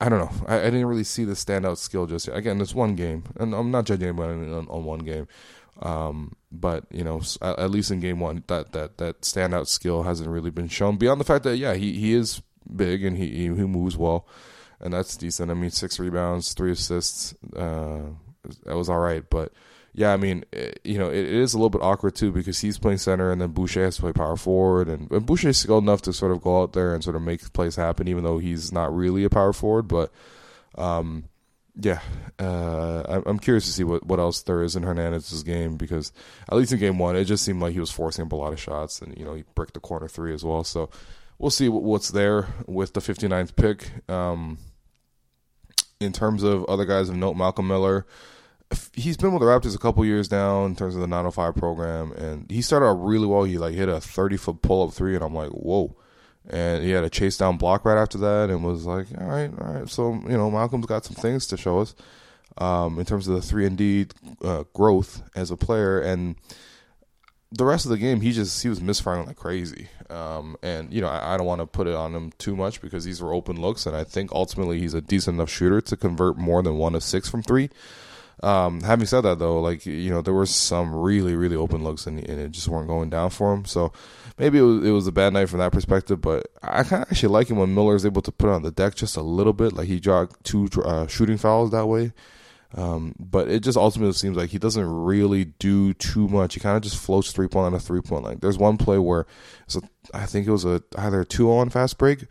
I 0.00 0.08
don't 0.08 0.18
know. 0.18 0.46
I, 0.46 0.60
I, 0.60 0.64
didn't 0.64 0.86
really 0.86 1.04
see 1.04 1.24
the 1.24 1.32
standout 1.32 1.78
skill 1.78 2.06
just 2.06 2.28
yet. 2.28 2.36
Again, 2.36 2.60
it's 2.60 2.74
one 2.74 2.94
game, 2.94 3.24
and 3.36 3.54
I'm 3.54 3.70
not 3.70 3.86
judging 3.86 4.08
anybody 4.08 4.32
on, 4.32 4.68
on 4.68 4.84
one 4.84 5.00
game. 5.00 5.26
Um, 5.80 6.36
but 6.52 6.84
you 6.90 7.02
know, 7.02 7.22
at, 7.40 7.58
at, 7.58 7.70
least 7.70 7.90
in 7.90 8.00
game 8.00 8.20
one, 8.20 8.44
that 8.48 8.72
that 8.72 8.98
that 8.98 9.22
standout 9.22 9.68
skill 9.68 10.02
hasn't 10.02 10.28
really 10.28 10.50
been 10.50 10.68
shown. 10.68 10.98
Beyond 10.98 11.20
the 11.20 11.24
fact 11.24 11.44
that 11.44 11.56
yeah, 11.56 11.74
he 11.74 11.94
he 11.94 12.12
is 12.12 12.42
big 12.74 13.04
and 13.04 13.16
he 13.16 13.28
he, 13.28 13.42
he 13.44 13.48
moves 13.48 13.96
well, 13.96 14.26
and 14.80 14.92
that's 14.92 15.16
decent. 15.16 15.50
I 15.50 15.54
mean, 15.54 15.70
six 15.70 15.98
rebounds, 15.98 16.52
three 16.52 16.72
assists. 16.72 17.34
Uh, 17.56 18.10
that 18.64 18.76
was 18.76 18.88
all 18.88 19.00
right, 19.00 19.28
but 19.28 19.52
yeah, 19.98 20.12
I 20.12 20.16
mean, 20.16 20.44
it, 20.52 20.80
eh, 20.84 20.90
you 20.90 20.96
know, 20.96 21.08
it, 21.08 21.18
it 21.18 21.32
is 21.32 21.54
a 21.54 21.58
little 21.58 21.70
bit 21.70 21.82
awkward 21.82 22.14
too 22.14 22.30
because 22.30 22.60
he's 22.60 22.78
playing 22.78 22.98
center 22.98 23.32
and 23.32 23.40
then 23.40 23.50
Boucher 23.50 23.82
has 23.82 23.96
to 23.96 24.02
play 24.02 24.12
power 24.12 24.36
forward, 24.36 24.88
and, 24.88 25.10
and 25.10 25.26
Boucher 25.26 25.48
is 25.48 25.58
skilled 25.58 25.82
enough 25.82 26.02
to 26.02 26.12
sort 26.12 26.30
of 26.30 26.40
go 26.40 26.62
out 26.62 26.72
there 26.72 26.94
and 26.94 27.02
sort 27.02 27.16
of 27.16 27.22
make 27.22 27.52
plays 27.52 27.74
happen, 27.74 28.06
even 28.06 28.22
though 28.22 28.38
he's 28.38 28.70
not 28.70 28.94
really 28.94 29.24
a 29.24 29.30
power 29.30 29.52
forward. 29.52 29.88
But, 29.88 30.12
um, 30.76 31.24
yeah, 31.74 32.00
uh, 32.38 33.22
I'm 33.26 33.40
curious 33.40 33.66
to 33.66 33.72
see 33.72 33.82
what, 33.82 34.06
what 34.06 34.20
else 34.20 34.42
there 34.42 34.62
is 34.62 34.76
in 34.76 34.84
Hernandez's 34.84 35.42
game 35.42 35.76
because 35.76 36.12
at 36.48 36.56
least 36.56 36.70
in 36.70 36.78
game 36.78 36.98
one, 36.98 37.16
it 37.16 37.24
just 37.24 37.44
seemed 37.44 37.60
like 37.60 37.72
he 37.72 37.80
was 37.80 37.90
forcing 37.90 38.24
up 38.24 38.30
a 38.30 38.36
lot 38.36 38.52
of 38.52 38.60
shots, 38.60 39.02
and 39.02 39.18
you 39.18 39.24
know, 39.24 39.34
he 39.34 39.42
bricked 39.56 39.74
the 39.74 39.80
corner 39.80 40.06
three 40.06 40.32
as 40.32 40.44
well. 40.44 40.62
So 40.62 40.90
we'll 41.40 41.50
see 41.50 41.68
what, 41.68 41.82
what's 41.82 42.10
there 42.10 42.46
with 42.68 42.94
the 42.94 43.00
59th 43.00 43.56
pick. 43.56 43.90
Um, 44.08 44.58
in 45.98 46.12
terms 46.12 46.44
of 46.44 46.64
other 46.66 46.84
guys 46.84 47.08
of 47.08 47.16
note, 47.16 47.34
Malcolm 47.34 47.66
Miller 47.66 48.06
he's 48.92 49.16
been 49.16 49.32
with 49.32 49.40
the 49.40 49.46
Raptors 49.46 49.74
a 49.74 49.78
couple 49.78 50.04
years 50.04 50.30
now 50.30 50.64
in 50.64 50.76
terms 50.76 50.94
of 50.94 51.00
the 51.00 51.06
905 51.06 51.54
program, 51.54 52.12
and 52.12 52.50
he 52.50 52.62
started 52.62 52.86
out 52.86 53.02
really 53.04 53.26
well. 53.26 53.44
He 53.44 53.58
like 53.58 53.74
hit 53.74 53.88
a 53.88 54.00
30 54.00 54.36
foot 54.36 54.62
pull 54.62 54.86
up 54.86 54.92
three, 54.92 55.14
and 55.14 55.24
I'm 55.24 55.34
like, 55.34 55.50
whoa. 55.50 55.96
And 56.50 56.82
he 56.82 56.90
had 56.90 57.04
a 57.04 57.10
chase 57.10 57.36
down 57.36 57.58
block 57.58 57.84
right 57.84 58.00
after 58.00 58.18
that, 58.18 58.50
and 58.50 58.64
was 58.64 58.86
like, 58.86 59.06
all 59.18 59.26
right, 59.26 59.50
all 59.60 59.72
right. 59.74 59.88
So 59.88 60.14
you 60.14 60.36
know, 60.36 60.50
Malcolm's 60.50 60.86
got 60.86 61.04
some 61.04 61.16
things 61.16 61.46
to 61.48 61.56
show 61.56 61.80
us 61.80 61.94
um, 62.58 62.98
in 62.98 63.04
terms 63.04 63.28
of 63.28 63.34
the 63.34 63.42
three 63.42 63.66
and 63.66 63.76
D 63.76 64.06
uh, 64.42 64.64
growth 64.72 65.22
as 65.34 65.50
a 65.50 65.56
player, 65.56 66.00
and 66.00 66.36
the 67.50 67.64
rest 67.64 67.86
of 67.86 67.90
the 67.90 67.98
game, 67.98 68.20
he 68.20 68.32
just 68.32 68.62
he 68.62 68.68
was 68.68 68.80
misfiring 68.80 69.26
like 69.26 69.36
crazy. 69.36 69.88
Um, 70.10 70.56
and 70.62 70.92
you 70.92 71.00
know, 71.00 71.08
I, 71.08 71.34
I 71.34 71.36
don't 71.36 71.46
want 71.46 71.60
to 71.60 71.66
put 71.66 71.86
it 71.86 71.94
on 71.94 72.14
him 72.14 72.32
too 72.38 72.56
much 72.56 72.80
because 72.80 73.04
these 73.04 73.22
were 73.22 73.32
open 73.32 73.60
looks, 73.60 73.86
and 73.86 73.96
I 73.96 74.04
think 74.04 74.32
ultimately 74.32 74.80
he's 74.80 74.94
a 74.94 75.00
decent 75.00 75.36
enough 75.36 75.50
shooter 75.50 75.80
to 75.82 75.96
convert 75.96 76.36
more 76.36 76.62
than 76.62 76.76
one 76.76 76.94
of 76.94 77.02
six 77.02 77.28
from 77.28 77.42
three. 77.42 77.70
Um, 78.42 78.80
having 78.82 79.06
said 79.06 79.22
that, 79.22 79.38
though, 79.38 79.60
like 79.60 79.84
you 79.86 80.10
know, 80.10 80.22
there 80.22 80.34
were 80.34 80.46
some 80.46 80.94
really, 80.94 81.34
really 81.34 81.56
open 81.56 81.82
looks, 81.82 82.06
and, 82.06 82.18
and 82.18 82.40
it 82.40 82.52
just 82.52 82.68
weren't 82.68 82.88
going 82.88 83.10
down 83.10 83.30
for 83.30 83.52
him. 83.52 83.64
So 83.64 83.92
maybe 84.38 84.58
it 84.58 84.62
was, 84.62 84.86
it 84.86 84.90
was 84.90 85.06
a 85.06 85.12
bad 85.12 85.32
night 85.32 85.48
from 85.48 85.58
that 85.58 85.72
perspective. 85.72 86.20
But 86.20 86.46
I 86.62 86.84
kind 86.84 87.02
of 87.02 87.10
actually 87.10 87.30
like 87.30 87.50
him 87.50 87.56
when 87.56 87.74
Miller 87.74 87.96
is 87.96 88.06
able 88.06 88.22
to 88.22 88.32
put 88.32 88.50
on 88.50 88.62
the 88.62 88.70
deck 88.70 88.94
just 88.94 89.16
a 89.16 89.22
little 89.22 89.52
bit. 89.52 89.72
Like 89.72 89.88
he 89.88 89.98
jogged 89.98 90.36
two 90.44 90.68
uh, 90.84 91.06
shooting 91.06 91.38
fouls 91.38 91.72
that 91.72 91.86
way. 91.86 92.12
Um, 92.74 93.14
but 93.18 93.48
it 93.48 93.60
just 93.60 93.78
ultimately 93.78 94.12
seems 94.12 94.36
like 94.36 94.50
he 94.50 94.58
doesn't 94.58 94.86
really 94.86 95.46
do 95.46 95.94
too 95.94 96.28
much. 96.28 96.54
He 96.54 96.60
kind 96.60 96.76
of 96.76 96.82
just 96.82 96.98
floats 96.98 97.32
three 97.32 97.48
point 97.48 97.66
on 97.66 97.74
a 97.74 97.80
three 97.80 98.02
point 98.02 98.24
line. 98.24 98.38
There's 98.40 98.58
one 98.58 98.76
play 98.76 98.98
where 98.98 99.26
a, 99.74 99.80
I 100.12 100.26
think 100.26 100.46
it 100.46 100.52
was 100.52 100.66
a 100.66 100.82
either 100.96 101.22
a 101.22 101.24
two 101.24 101.50
on 101.50 101.70
fast 101.70 101.96
break, 101.96 102.26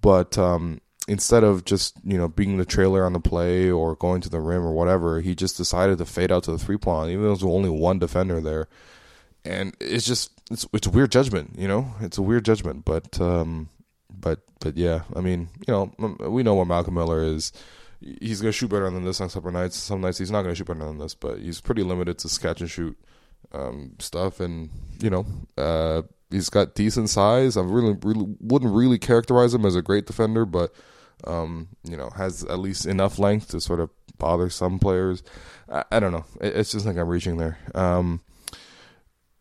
but 0.00 0.38
um, 0.38 0.80
instead 1.10 1.42
of 1.42 1.64
just 1.64 1.96
you 2.04 2.16
know 2.16 2.28
being 2.28 2.56
the 2.56 2.64
trailer 2.64 3.04
on 3.04 3.12
the 3.12 3.20
play 3.20 3.68
or 3.68 3.96
going 3.96 4.20
to 4.20 4.28
the 4.28 4.40
rim 4.40 4.62
or 4.62 4.72
whatever, 4.72 5.20
he 5.20 5.34
just 5.34 5.56
decided 5.56 5.98
to 5.98 6.06
fade 6.06 6.30
out 6.30 6.44
to 6.44 6.52
the 6.52 6.58
three 6.58 6.76
point 6.76 6.98
line, 6.98 7.10
even 7.10 7.22
though 7.22 7.30
there's 7.30 7.42
only 7.42 7.68
one 7.68 7.98
defender 7.98 8.40
there. 8.40 8.68
And 9.44 9.76
it's 9.80 10.06
just 10.06 10.30
it's 10.52 10.68
it's 10.72 10.86
a 10.86 10.90
weird 10.90 11.10
judgment, 11.10 11.58
you 11.58 11.66
know. 11.66 11.92
It's 12.00 12.16
a 12.16 12.22
weird 12.22 12.44
judgment, 12.44 12.84
but 12.84 13.20
um, 13.20 13.68
but 14.08 14.40
but 14.60 14.76
yeah, 14.76 15.02
I 15.16 15.20
mean, 15.20 15.48
you 15.66 15.74
know, 15.74 15.92
we 16.28 16.44
know 16.44 16.54
what 16.54 16.68
Malcolm 16.68 16.94
Miller 16.94 17.24
is. 17.24 17.52
He's 18.00 18.40
gonna 18.40 18.52
shoot 18.52 18.68
better 18.68 18.88
than 18.88 19.04
this 19.04 19.20
on 19.20 19.30
some 19.30 19.52
nights. 19.52 19.76
Some 19.76 20.02
nights 20.02 20.18
he's 20.18 20.30
not 20.30 20.42
gonna 20.42 20.54
shoot 20.54 20.68
better 20.68 20.84
than 20.84 20.98
this, 20.98 21.14
but 21.14 21.40
he's 21.40 21.60
pretty 21.60 21.82
limited 21.82 22.18
to 22.18 22.40
catch 22.40 22.60
and 22.60 22.70
shoot 22.70 22.96
um, 23.50 23.96
stuff, 23.98 24.38
and 24.38 24.70
you 25.02 25.10
know, 25.10 25.26
uh, 25.58 26.02
he's 26.30 26.50
got 26.50 26.76
decent 26.76 27.10
size. 27.10 27.56
I 27.56 27.62
really, 27.62 27.96
really 28.00 28.36
wouldn't 28.38 28.72
really 28.72 28.98
characterize 28.98 29.52
him 29.52 29.66
as 29.66 29.74
a 29.74 29.82
great 29.82 30.06
defender, 30.06 30.46
but 30.46 30.72
um, 31.24 31.68
you 31.84 31.96
know, 31.96 32.10
has 32.10 32.44
at 32.44 32.58
least 32.58 32.86
enough 32.86 33.18
length 33.18 33.48
to 33.48 33.60
sort 33.60 33.80
of 33.80 33.90
bother 34.18 34.50
some 34.50 34.78
players. 34.78 35.22
I, 35.70 35.84
I 35.92 36.00
don't 36.00 36.12
know. 36.12 36.24
It, 36.40 36.56
it's 36.56 36.72
just 36.72 36.86
like 36.86 36.96
I'm 36.96 37.08
reaching 37.08 37.36
there. 37.36 37.58
Um, 37.74 38.20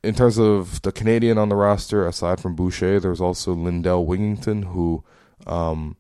in 0.04 0.16
terms 0.16 0.38
of 0.40 0.82
the 0.82 0.92
Canadian 0.92 1.38
on 1.38 1.50
the 1.50 1.56
roster, 1.56 2.08
aside 2.08 2.40
from 2.40 2.56
Boucher, 2.56 3.00
there's 3.00 3.22
also 3.22 3.54
Lindell 3.54 4.06
Wigginton, 4.06 4.64
who, 4.66 5.04
um, 5.46 5.98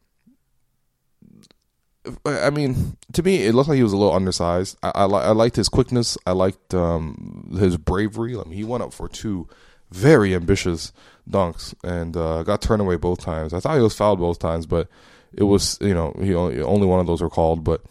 I 2.25 2.49
mean, 2.49 2.97
to 3.13 3.21
me, 3.21 3.45
it 3.45 3.53
looked 3.53 3.67
like 3.67 3.75
he 3.75 3.83
was 3.83 3.93
a 3.93 3.97
little 3.97 4.15
undersized. 4.15 4.77
I, 4.81 4.91
I, 4.95 5.05
I 5.05 5.31
liked 5.31 5.57
his 5.57 5.69
quickness. 5.69 6.17
I 6.25 6.31
liked 6.31 6.73
um, 6.73 7.55
his 7.59 7.75
bravery. 7.77 8.35
I 8.35 8.43
mean, 8.43 8.53
he 8.53 8.63
went 8.63 8.83
up 8.83 8.93
for 8.93 9.09
two 9.09 9.49
very 9.91 10.33
ambitious 10.33 10.93
dunks 11.29 11.73
and 11.83 12.15
uh, 12.15 12.43
got 12.43 12.61
turned 12.61 12.81
away 12.81 12.95
both 12.95 13.19
times. 13.19 13.53
I 13.53 13.59
thought 13.59 13.75
he 13.75 13.81
was 13.83 13.95
fouled 13.95 14.19
both 14.19 14.39
times, 14.39 14.65
but 14.65 14.87
it 15.33 15.43
was 15.43 15.77
you 15.81 15.93
know 15.93 16.15
he 16.21 16.33
only, 16.33 16.61
only 16.61 16.87
one 16.87 16.99
of 16.99 17.07
those 17.07 17.21
were 17.21 17.29
called, 17.29 17.63
but 17.63 17.81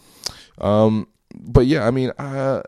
um, 0.60 1.08
but 1.34 1.66
yeah, 1.66 1.86
I 1.86 1.90
mean, 1.90 2.12
uh, 2.18 2.62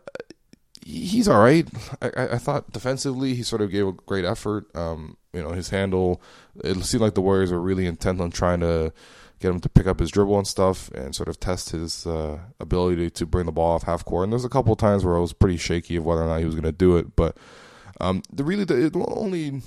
he's 0.84 1.28
all 1.28 1.40
right. 1.40 1.66
I, 2.02 2.10
I 2.32 2.38
thought 2.38 2.72
defensively 2.72 3.34
he 3.34 3.42
sort 3.42 3.62
of 3.62 3.70
gave 3.70 3.86
a 3.86 3.92
great 3.92 4.24
effort. 4.24 4.74
Um, 4.74 5.16
you 5.32 5.42
know, 5.42 5.50
his 5.50 5.70
handle. 5.70 6.22
It 6.64 6.82
seemed 6.84 7.02
like 7.02 7.14
the 7.14 7.20
Warriors 7.20 7.52
were 7.52 7.60
really 7.60 7.86
intent 7.86 8.20
on 8.20 8.30
trying 8.30 8.60
to 8.60 8.92
get 9.38 9.50
him 9.50 9.60
to 9.60 9.68
pick 9.70 9.86
up 9.86 10.00
his 10.00 10.10
dribble 10.10 10.36
and 10.36 10.46
stuff, 10.46 10.90
and 10.90 11.14
sort 11.14 11.28
of 11.28 11.40
test 11.40 11.70
his 11.70 12.06
uh, 12.06 12.38
ability 12.58 13.10
to 13.10 13.26
bring 13.26 13.46
the 13.46 13.52
ball 13.52 13.74
off 13.74 13.84
half 13.84 14.04
court. 14.04 14.24
And 14.24 14.32
there's 14.32 14.44
a 14.44 14.50
couple 14.50 14.74
times 14.76 15.04
where 15.04 15.16
I 15.16 15.20
was 15.20 15.32
pretty 15.32 15.56
shaky 15.56 15.96
of 15.96 16.04
whether 16.04 16.22
or 16.22 16.26
not 16.26 16.38
he 16.38 16.44
was 16.44 16.54
going 16.54 16.64
to 16.64 16.72
do 16.72 16.96
it, 16.96 17.16
but 17.16 17.36
um, 18.00 18.22
the 18.32 18.44
really 18.44 18.64
the, 18.64 18.90
the 18.90 19.04
only 19.06 19.62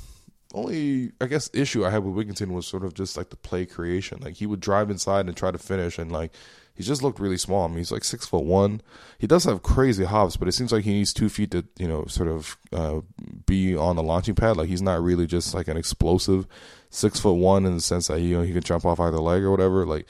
only 0.53 1.11
I 1.19 1.25
guess 1.25 1.49
issue 1.53 1.85
I 1.85 1.89
had 1.89 2.03
with 2.03 2.15
Wigginton 2.15 2.51
was 2.51 2.67
sort 2.67 2.83
of 2.83 2.93
just 2.93 3.17
like 3.17 3.29
the 3.29 3.35
play 3.35 3.65
creation. 3.65 4.19
Like 4.21 4.35
he 4.35 4.45
would 4.45 4.59
drive 4.59 4.89
inside 4.89 5.27
and 5.27 5.35
try 5.35 5.51
to 5.51 5.57
finish, 5.57 5.97
and 5.97 6.11
like 6.11 6.31
he 6.75 6.83
just 6.83 7.03
looked 7.03 7.19
really 7.19 7.37
small. 7.37 7.65
I 7.65 7.67
mean, 7.67 7.77
he's 7.77 7.91
like 7.91 8.03
six 8.03 8.25
foot 8.25 8.43
one. 8.43 8.81
He 9.17 9.27
does 9.27 9.43
have 9.43 9.63
crazy 9.63 10.05
hops, 10.05 10.37
but 10.37 10.47
it 10.47 10.53
seems 10.53 10.71
like 10.71 10.83
he 10.83 10.93
needs 10.93 11.13
two 11.13 11.29
feet 11.29 11.51
to 11.51 11.65
you 11.77 11.87
know 11.87 12.05
sort 12.05 12.29
of 12.29 12.57
uh, 12.71 13.01
be 13.45 13.75
on 13.75 13.95
the 13.95 14.03
launching 14.03 14.35
pad. 14.35 14.57
Like 14.57 14.69
he's 14.69 14.81
not 14.81 15.03
really 15.03 15.27
just 15.27 15.53
like 15.53 15.67
an 15.67 15.77
explosive 15.77 16.47
six 16.89 17.19
foot 17.19 17.33
one 17.33 17.65
in 17.65 17.75
the 17.75 17.81
sense 17.81 18.07
that 18.07 18.21
you 18.21 18.37
know 18.37 18.43
he 18.43 18.53
can 18.53 18.63
jump 18.63 18.85
off 18.85 18.99
either 18.99 19.19
leg 19.19 19.43
or 19.43 19.51
whatever. 19.51 19.85
Like 19.85 20.07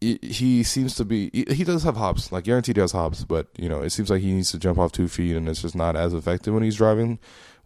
he 0.00 0.62
seems 0.62 0.94
to 0.96 1.04
be 1.04 1.30
he 1.32 1.64
does 1.64 1.82
have 1.82 1.96
hops. 1.96 2.30
Like 2.30 2.44
guaranteed 2.44 2.76
he 2.76 2.80
has 2.80 2.92
hops 2.92 3.24
but 3.24 3.48
you 3.56 3.68
know 3.68 3.80
it 3.80 3.90
seems 3.90 4.10
like 4.10 4.20
he 4.20 4.32
needs 4.32 4.50
to 4.50 4.58
jump 4.58 4.78
off 4.78 4.92
two 4.92 5.08
feet 5.08 5.36
and 5.36 5.48
it's 5.48 5.62
just 5.62 5.74
not 5.74 5.96
as 5.96 6.12
effective 6.12 6.52
when 6.52 6.62
he's 6.62 6.76
driving. 6.76 7.18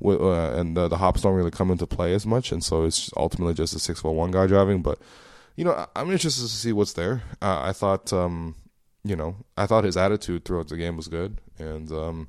Uh, 0.03 0.53
and 0.53 0.77
the, 0.77 0.89
the, 0.89 0.97
hops 0.97 1.21
don't 1.21 1.35
really 1.35 1.51
come 1.51 1.71
into 1.71 1.87
play 1.87 2.15
as 2.15 2.25
much. 2.25 2.53
And 2.53 2.65
so 2.65 2.85
it's 2.85 3.11
ultimately 3.19 3.53
just 3.53 3.77
a 3.77 3.79
six 3.79 4.01
foot 4.01 4.13
one 4.13 4.31
guy 4.31 4.47
driving. 4.47 4.81
But 4.81 4.99
you 5.57 5.65
know 5.65 5.87
i'm 5.95 6.11
interested 6.11 6.43
to 6.43 6.49
see 6.49 6.73
what's 6.73 6.95
there. 6.95 7.23
Uh, 7.43 7.61
i 7.63 7.73
thought 7.73 8.13
um, 8.13 8.55
you 9.05 9.17
know 9.17 9.37
i 9.57 9.67
thought 9.67 9.85
his 9.85 9.97
attitude 9.97 10.45
throughout 10.45 10.69
the 10.69 10.77
game 10.77 10.97
was 10.97 11.09
good. 11.09 11.39
And 11.59 11.91
um, 11.91 12.29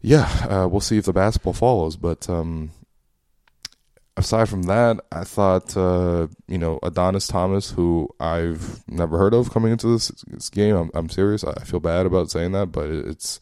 yeah 0.00 0.24
uh, 0.48 0.68
we'll 0.68 0.80
see 0.80 0.98
if 0.98 1.04
the 1.04 1.12
basketball 1.12 1.52
follows. 1.52 1.96
But 1.96 2.28
um, 2.30 2.70
aside 4.16 4.48
from 4.48 4.62
that, 4.64 5.00
I 5.10 5.24
thought 5.24 5.76
uh, 5.76 6.28
you 6.48 6.58
know 6.58 6.78
Adonis 6.82 7.26
Thomas, 7.26 7.70
who 7.70 8.08
I've 8.20 8.82
never 8.88 9.18
heard 9.18 9.34
of 9.34 9.50
coming 9.50 9.72
into 9.72 9.88
this, 9.88 10.08
this 10.26 10.50
game. 10.50 10.76
I'm, 10.76 10.90
I'm, 10.94 11.08
serious. 11.08 11.44
I 11.44 11.64
feel 11.64 11.80
bad 11.80 12.06
about 12.06 12.30
saying 12.30 12.52
that, 12.52 12.72
but 12.72 12.88
it's 12.88 13.40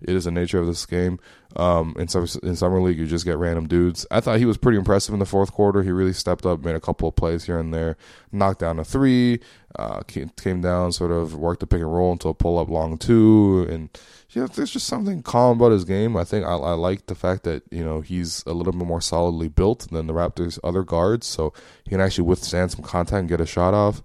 it 0.00 0.14
is 0.14 0.24
the 0.24 0.30
nature 0.30 0.58
of 0.58 0.66
this 0.66 0.84
game. 0.86 1.18
Um, 1.56 1.94
in 1.98 2.08
summer, 2.08 2.26
in 2.42 2.54
summer 2.54 2.82
league, 2.82 2.98
you 2.98 3.06
just 3.06 3.24
get 3.24 3.38
random 3.38 3.66
dudes. 3.66 4.06
I 4.10 4.20
thought 4.20 4.38
he 4.38 4.44
was 4.44 4.58
pretty 4.58 4.76
impressive 4.76 5.14
in 5.14 5.20
the 5.20 5.26
fourth 5.26 5.52
quarter. 5.52 5.82
He 5.82 5.90
really 5.90 6.12
stepped 6.12 6.44
up, 6.44 6.62
made 6.62 6.74
a 6.74 6.80
couple 6.80 7.08
of 7.08 7.16
plays 7.16 7.44
here 7.44 7.58
and 7.58 7.72
there, 7.72 7.96
knocked 8.30 8.60
down 8.60 8.78
a 8.78 8.84
three, 8.84 9.40
uh, 9.78 10.00
came, 10.02 10.30
came 10.30 10.60
down, 10.60 10.92
sort 10.92 11.12
of 11.12 11.34
worked 11.34 11.60
the 11.60 11.66
pick 11.66 11.80
and 11.80 11.92
roll 11.92 12.12
until 12.12 12.34
pull 12.34 12.58
up 12.58 12.68
long 12.68 12.98
two, 12.98 13.66
and 13.70 13.88
you 14.30 14.42
know, 14.42 14.48
there's 14.48 14.70
just 14.70 14.86
something 14.86 15.22
calm 15.22 15.56
about 15.56 15.72
his 15.72 15.84
game. 15.84 16.14
I 16.14 16.24
think 16.24 16.44
I, 16.44 16.50
I 16.50 16.72
like 16.72 17.06
the 17.06 17.14
fact 17.14 17.44
that 17.44 17.62
you 17.70 17.82
know 17.82 18.02
he's 18.02 18.44
a 18.46 18.52
little 18.52 18.72
bit 18.72 18.86
more 18.86 19.00
solidly 19.00 19.48
built 19.48 19.90
than 19.90 20.06
the 20.06 20.12
Raptors' 20.12 20.58
other 20.62 20.82
guards, 20.82 21.26
so 21.26 21.54
he 21.84 21.90
can 21.90 22.00
actually 22.00 22.24
withstand 22.24 22.72
some 22.72 22.82
contact 22.82 23.20
and 23.20 23.28
get 23.28 23.40
a 23.40 23.46
shot 23.46 23.72
off. 23.72 24.02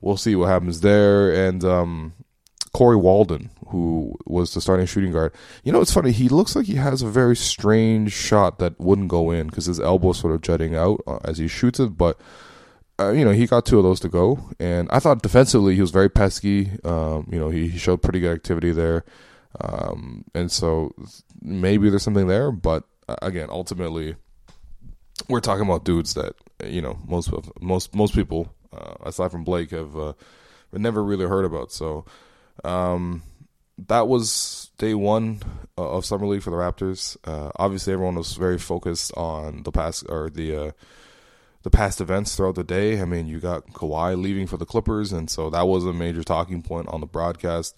We'll 0.00 0.16
see 0.16 0.34
what 0.34 0.46
happens 0.46 0.80
there, 0.80 1.32
and 1.32 1.62
um, 1.64 2.14
Corey 2.78 2.96
Walden, 2.96 3.50
who 3.70 4.14
was 4.24 4.54
the 4.54 4.60
starting 4.60 4.86
shooting 4.86 5.10
guard. 5.10 5.34
You 5.64 5.72
know, 5.72 5.80
it's 5.80 5.92
funny. 5.92 6.12
He 6.12 6.28
looks 6.28 6.54
like 6.54 6.66
he 6.66 6.76
has 6.76 7.02
a 7.02 7.08
very 7.08 7.34
strange 7.34 8.12
shot 8.12 8.60
that 8.60 8.78
wouldn't 8.78 9.08
go 9.08 9.32
in 9.32 9.48
because 9.48 9.66
his 9.66 9.80
elbow 9.80 10.12
sort 10.12 10.32
of 10.32 10.42
jutting 10.42 10.76
out 10.76 11.02
uh, 11.04 11.18
as 11.24 11.38
he 11.38 11.48
shoots 11.48 11.80
it. 11.80 11.98
But 11.98 12.20
uh, 13.00 13.10
you 13.10 13.24
know, 13.24 13.32
he 13.32 13.48
got 13.48 13.66
two 13.66 13.78
of 13.78 13.82
those 13.82 13.98
to 13.98 14.08
go, 14.08 14.50
and 14.60 14.88
I 14.92 15.00
thought 15.00 15.22
defensively 15.22 15.74
he 15.74 15.80
was 15.80 15.90
very 15.90 16.08
pesky. 16.08 16.70
Um, 16.84 17.28
you 17.32 17.40
know, 17.40 17.48
he, 17.48 17.66
he, 17.66 17.78
showed 17.78 18.00
pretty 18.00 18.20
good 18.20 18.32
activity 18.32 18.70
there, 18.70 19.04
um, 19.60 20.24
and 20.32 20.48
so 20.48 20.94
maybe 21.42 21.90
there's 21.90 22.04
something 22.04 22.28
there. 22.28 22.52
But 22.52 22.84
uh, 23.08 23.16
again, 23.22 23.48
ultimately, 23.50 24.14
we're 25.28 25.40
talking 25.40 25.64
about 25.66 25.84
dudes 25.84 26.14
that 26.14 26.36
you 26.64 26.80
know 26.80 26.96
most 27.08 27.32
of 27.32 27.50
most 27.60 27.92
most 27.92 28.14
people 28.14 28.54
uh, 28.72 28.94
aside 29.04 29.32
from 29.32 29.42
Blake 29.42 29.72
have 29.72 29.98
uh, 29.98 30.12
never 30.72 31.02
really 31.02 31.26
heard 31.26 31.44
about. 31.44 31.72
So 31.72 32.04
um, 32.64 33.22
that 33.86 34.08
was 34.08 34.70
day 34.78 34.94
one 34.94 35.40
uh, 35.76 35.90
of 35.90 36.04
summer 36.04 36.26
league 36.26 36.42
for 36.42 36.50
the 36.50 36.56
Raptors. 36.56 37.16
Uh, 37.24 37.50
obviously, 37.56 37.92
everyone 37.92 38.16
was 38.16 38.34
very 38.34 38.58
focused 38.58 39.12
on 39.16 39.62
the 39.62 39.72
past 39.72 40.04
or 40.08 40.30
the 40.30 40.56
uh, 40.56 40.70
the 41.62 41.70
past 41.70 42.00
events 42.00 42.36
throughout 42.36 42.54
the 42.54 42.64
day. 42.64 43.00
I 43.00 43.04
mean, 43.04 43.26
you 43.26 43.40
got 43.40 43.66
Kawhi 43.72 44.20
leaving 44.20 44.46
for 44.46 44.56
the 44.56 44.66
Clippers, 44.66 45.12
and 45.12 45.30
so 45.30 45.50
that 45.50 45.66
was 45.66 45.84
a 45.84 45.92
major 45.92 46.24
talking 46.24 46.62
point 46.62 46.88
on 46.88 47.00
the 47.00 47.06
broadcast. 47.06 47.76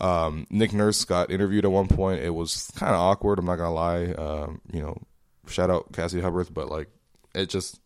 Um, 0.00 0.46
Nick 0.50 0.72
Nurse 0.72 1.04
got 1.04 1.30
interviewed 1.30 1.64
at 1.64 1.70
one 1.70 1.88
point. 1.88 2.22
It 2.22 2.34
was 2.34 2.70
kind 2.76 2.94
of 2.94 3.00
awkward. 3.00 3.38
I'm 3.38 3.46
not 3.46 3.56
gonna 3.56 3.72
lie. 3.72 4.06
Um, 4.12 4.60
you 4.72 4.82
know, 4.82 5.00
shout 5.46 5.70
out 5.70 5.92
Cassie 5.92 6.20
Hubbarth, 6.20 6.52
but 6.52 6.68
like, 6.68 6.88
it 7.34 7.48
just, 7.48 7.80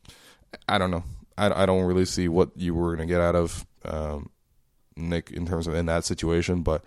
I 0.68 0.78
don't 0.78 0.90
know. 0.90 1.04
I, 1.38 1.62
I 1.62 1.66
don't 1.66 1.84
really 1.84 2.06
see 2.06 2.28
what 2.28 2.50
you 2.56 2.74
were 2.74 2.96
gonna 2.96 3.06
get 3.06 3.20
out 3.20 3.34
of 3.36 3.66
um, 3.84 4.30
Nick 4.96 5.30
in 5.30 5.46
terms 5.46 5.66
of 5.66 5.74
in 5.74 5.86
that 5.86 6.04
situation. 6.04 6.62
But 6.62 6.84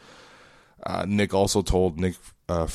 uh, 0.84 1.06
Nick 1.08 1.34
also 1.34 1.62
told 1.62 2.00
Nick 2.00 2.16
uh, 2.48 2.64
uh, 2.64 2.66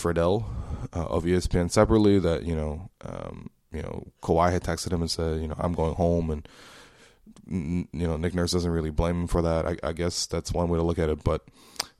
of 0.92 1.24
ESPN 1.24 1.70
separately 1.70 2.18
that 2.18 2.44
you 2.44 2.54
know 2.54 2.90
um, 3.04 3.50
you 3.72 3.82
know 3.82 4.06
Kawhi 4.22 4.52
had 4.52 4.62
texted 4.62 4.92
him 4.92 5.00
and 5.00 5.10
said 5.10 5.40
you 5.40 5.48
know 5.48 5.56
I'm 5.58 5.72
going 5.72 5.94
home 5.94 6.30
and 6.30 6.48
you 7.46 8.06
know 8.06 8.16
Nick 8.16 8.34
Nurse 8.34 8.52
doesn't 8.52 8.70
really 8.70 8.90
blame 8.90 9.22
him 9.22 9.26
for 9.26 9.42
that. 9.42 9.66
I, 9.66 9.76
I 9.82 9.92
guess 9.92 10.26
that's 10.26 10.52
one 10.52 10.68
way 10.68 10.78
to 10.78 10.84
look 10.84 10.98
at 10.98 11.08
it. 11.08 11.24
But 11.24 11.44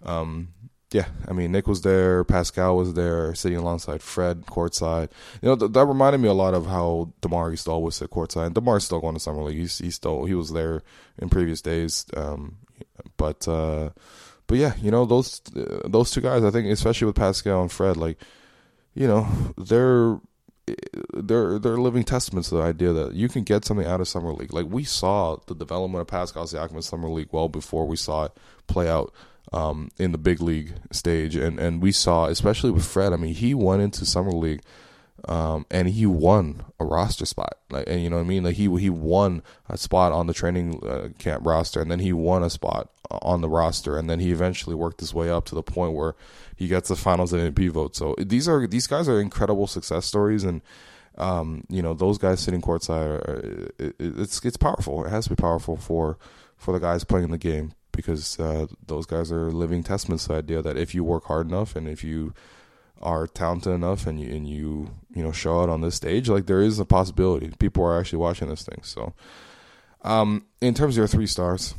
um, 0.05 0.49
yeah, 0.93 1.07
I 1.29 1.33
mean 1.33 1.53
Nick 1.53 1.67
was 1.67 1.83
there, 1.83 2.23
Pascal 2.25 2.77
was 2.77 2.95
there, 2.95 3.35
sitting 3.35 3.59
alongside 3.59 4.03
Fred 4.03 4.43
courtside. 4.43 5.11
You 5.43 5.49
know 5.49 5.57
th- 5.57 5.73
that 5.73 5.85
reminded 5.87 6.19
me 6.19 6.29
a 6.29 6.35
lot 6.35 6.55
of 6.55 6.67
how 6.67 7.13
Demar 7.21 7.55
to 7.55 7.71
always 7.71 7.97
sit 7.97 8.11
courtside. 8.11 8.47
And 8.47 8.55
Demar's 8.55 8.85
still 8.85 9.01
going 9.01 9.15
to 9.15 9.21
summer 9.21 9.43
league. 9.43 9.59
He's, 9.59 9.79
he's 9.79 9.97
still 9.97 10.25
he 10.25 10.35
was 10.35 10.53
there 10.53 10.83
in 11.19 11.29
previous 11.29 11.61
days. 11.61 12.07
Um, 12.17 12.59
but 13.17 13.47
uh, 13.49 13.91
but 14.47 14.59
yeah, 14.59 14.75
you 14.81 14.91
know 14.91 15.05
those 15.05 15.41
those 15.85 16.11
two 16.11 16.21
guys. 16.21 16.45
I 16.45 16.51
think 16.51 16.67
especially 16.69 17.07
with 17.07 17.17
Pascal 17.17 17.63
and 17.63 17.73
Fred, 17.73 17.97
like 17.97 18.19
you 18.95 19.07
know 19.07 19.27
they're 19.57 20.19
they're 21.15 21.59
they're 21.59 21.77
living 21.77 22.05
testaments 22.05 22.49
to 22.49 22.57
the 22.57 22.63
idea 22.63 22.93
that 22.93 23.15
you 23.15 23.29
can 23.29 23.43
get 23.43 23.65
something 23.65 23.87
out 23.87 24.01
of 24.01 24.09
summer 24.09 24.33
league. 24.33 24.53
Like 24.53 24.67
we 24.69 24.85
saw 24.85 25.37
the 25.47 25.55
development 25.55 26.03
of 26.03 26.07
Pascal 26.07 26.45
Siakam 26.45 26.77
in 26.77 26.83
summer 26.83 27.09
league 27.09 27.29
well 27.33 27.49
before 27.49 27.87
we 27.87 27.97
saw 27.97 28.25
it 28.25 28.33
play 28.67 28.89
out 28.89 29.13
um, 29.53 29.91
in 29.99 30.13
the 30.13 30.19
big 30.19 30.41
league 30.41 30.75
stage, 30.91 31.37
and 31.37 31.59
and 31.59 31.83
we 31.83 31.93
saw 31.93 32.27
especially 32.27 32.71
with 32.71 32.85
Fred. 32.85 33.13
I 33.13 33.17
mean, 33.17 33.35
he 33.35 33.55
went 33.55 33.83
into 33.83 34.07
summer 34.07 34.33
league 34.33 34.63
um, 35.27 35.65
and 35.71 35.89
he 35.89 36.07
won 36.07 36.65
a 36.79 36.85
roster 36.85 37.27
spot. 37.27 37.59
Like, 37.71 37.89
and 37.89 38.03
you 38.03 38.11
know 38.11 38.17
what 38.17 38.25
I 38.25 38.29
mean? 38.29 38.45
Like 38.45 38.57
he 38.57 38.75
he 38.79 38.91
won 38.91 39.43
a 39.69 39.79
spot 39.79 40.13
on 40.13 40.27
the 40.27 40.35
training 40.35 40.85
uh, 40.87 41.09
camp 41.19 41.47
roster, 41.47 41.81
and 41.81 41.91
then 41.91 42.01
he 42.01 42.13
won 42.13 42.43
a 42.43 42.51
spot 42.51 42.91
on 43.11 43.41
the 43.41 43.49
roster, 43.49 43.97
and 43.97 44.09
then 44.09 44.21
he 44.21 44.31
eventually 44.31 44.75
worked 44.75 45.01
his 45.01 45.15
way 45.15 45.31
up 45.31 45.45
to 45.47 45.55
the 45.55 45.63
point 45.63 45.95
where 45.95 46.15
he 46.57 46.69
gets 46.69 46.89
the 46.89 46.97
Finals 46.97 47.33
MVP 47.33 47.71
vote. 47.71 47.97
So 47.97 48.15
these 48.19 48.49
are 48.49 48.67
these 48.67 48.87
guys 48.87 49.09
are 49.09 49.21
incredible 49.21 49.67
success 49.67 50.07
stories, 50.07 50.45
and 50.45 50.61
um, 51.17 51.65
you 51.69 51.83
know 51.83 51.95
those 51.95 52.19
guys 52.19 52.41
sitting 52.41 52.61
courtside, 52.61 53.29
are, 53.29 53.71
it, 53.79 53.97
it's 53.99 54.45
it's 54.45 54.57
powerful. 54.57 55.05
It 55.07 55.11
has 55.11 55.25
to 55.25 55.31
be 55.31 55.37
powerful 55.37 55.77
for 55.77 56.19
for 56.57 56.73
the 56.73 56.81
guys 56.81 57.05
playing 57.05 57.31
the 57.31 57.39
game 57.39 57.73
because 57.93 58.39
uh, 58.41 58.67
those 58.87 59.07
guys 59.07 59.31
are 59.31 59.53
living 59.53 59.83
testaments 59.83 60.25
to 60.25 60.33
the 60.33 60.39
idea 60.39 60.63
that 60.63 60.77
if 60.77 60.95
you 60.95 61.05
work 61.05 61.25
hard 61.25 61.49
enough 61.49 61.77
and 61.77 61.89
if 61.89 62.03
you 62.03 62.35
are 63.05 63.27
talented 63.27 63.73
enough 63.73 64.07
and 64.07 64.21
you 64.21 64.35
and 64.35 64.49
you 64.49 64.91
you 65.15 65.23
know 65.23 65.33
show 65.33 65.61
out 65.61 65.69
on 65.69 65.81
this 65.81 65.95
stage, 65.95 66.29
like 66.29 66.47
there 66.47 66.63
is 66.63 66.79
a 66.79 66.85
possibility 66.85 67.53
people 67.59 67.85
are 67.85 68.01
actually 68.01 68.19
watching 68.19 68.49
this 68.49 68.65
thing. 68.65 68.81
So, 68.83 69.15
um, 70.03 70.47
in 70.61 70.75
terms 70.75 70.95
of 70.95 70.99
your 70.99 71.07
three 71.07 71.27
stars, 71.27 71.75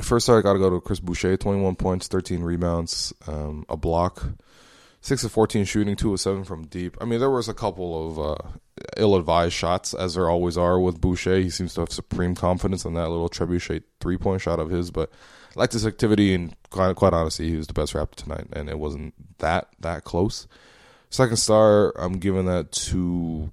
first 0.00 0.26
star 0.26 0.38
I 0.38 0.42
got 0.42 0.54
to 0.54 0.58
go 0.58 0.70
to 0.70 0.80
Chris 0.80 1.00
Boucher, 1.00 1.36
twenty 1.36 1.60
one 1.60 1.76
points, 1.76 2.08
thirteen 2.08 2.42
rebounds, 2.42 3.12
um, 3.26 3.64
a 3.68 3.76
block, 3.76 4.24
six 5.00 5.24
of 5.24 5.32
fourteen 5.32 5.64
shooting, 5.64 5.96
two 5.96 6.12
of 6.12 6.20
seven 6.20 6.44
from 6.44 6.66
deep. 6.66 6.96
I 7.00 7.04
mean, 7.04 7.20
there 7.20 7.30
was 7.30 7.48
a 7.48 7.54
couple 7.54 8.08
of 8.08 8.18
uh, 8.18 8.48
ill 8.96 9.16
advised 9.16 9.54
shots, 9.54 9.94
as 9.94 10.14
there 10.14 10.30
always 10.30 10.56
are 10.56 10.80
with 10.80 11.00
Boucher. 11.00 11.38
He 11.40 11.50
seems 11.50 11.74
to 11.74 11.80
have 11.80 11.90
supreme 11.90 12.34
confidence 12.34 12.84
in 12.84 12.94
that 12.94 13.10
little 13.10 13.28
trebuchet 13.28 13.82
three 14.00 14.16
point 14.16 14.40
shot 14.40 14.60
of 14.60 14.70
his, 14.70 14.90
but 14.90 15.10
liked 15.54 15.72
his 15.72 15.86
activity, 15.86 16.34
and 16.34 16.54
quite, 16.70 16.94
quite 16.96 17.12
honestly, 17.12 17.48
he 17.48 17.56
was 17.56 17.66
the 17.66 17.72
best 17.72 17.92
Raptor 17.92 18.14
tonight, 18.14 18.46
and 18.52 18.68
it 18.68 18.78
wasn't 18.78 19.14
that 19.38 19.68
that 19.80 20.04
close. 20.04 20.46
Second 21.10 21.36
star, 21.36 21.92
I'm 21.98 22.14
giving 22.14 22.46
that 22.46 22.72
to. 22.72 23.50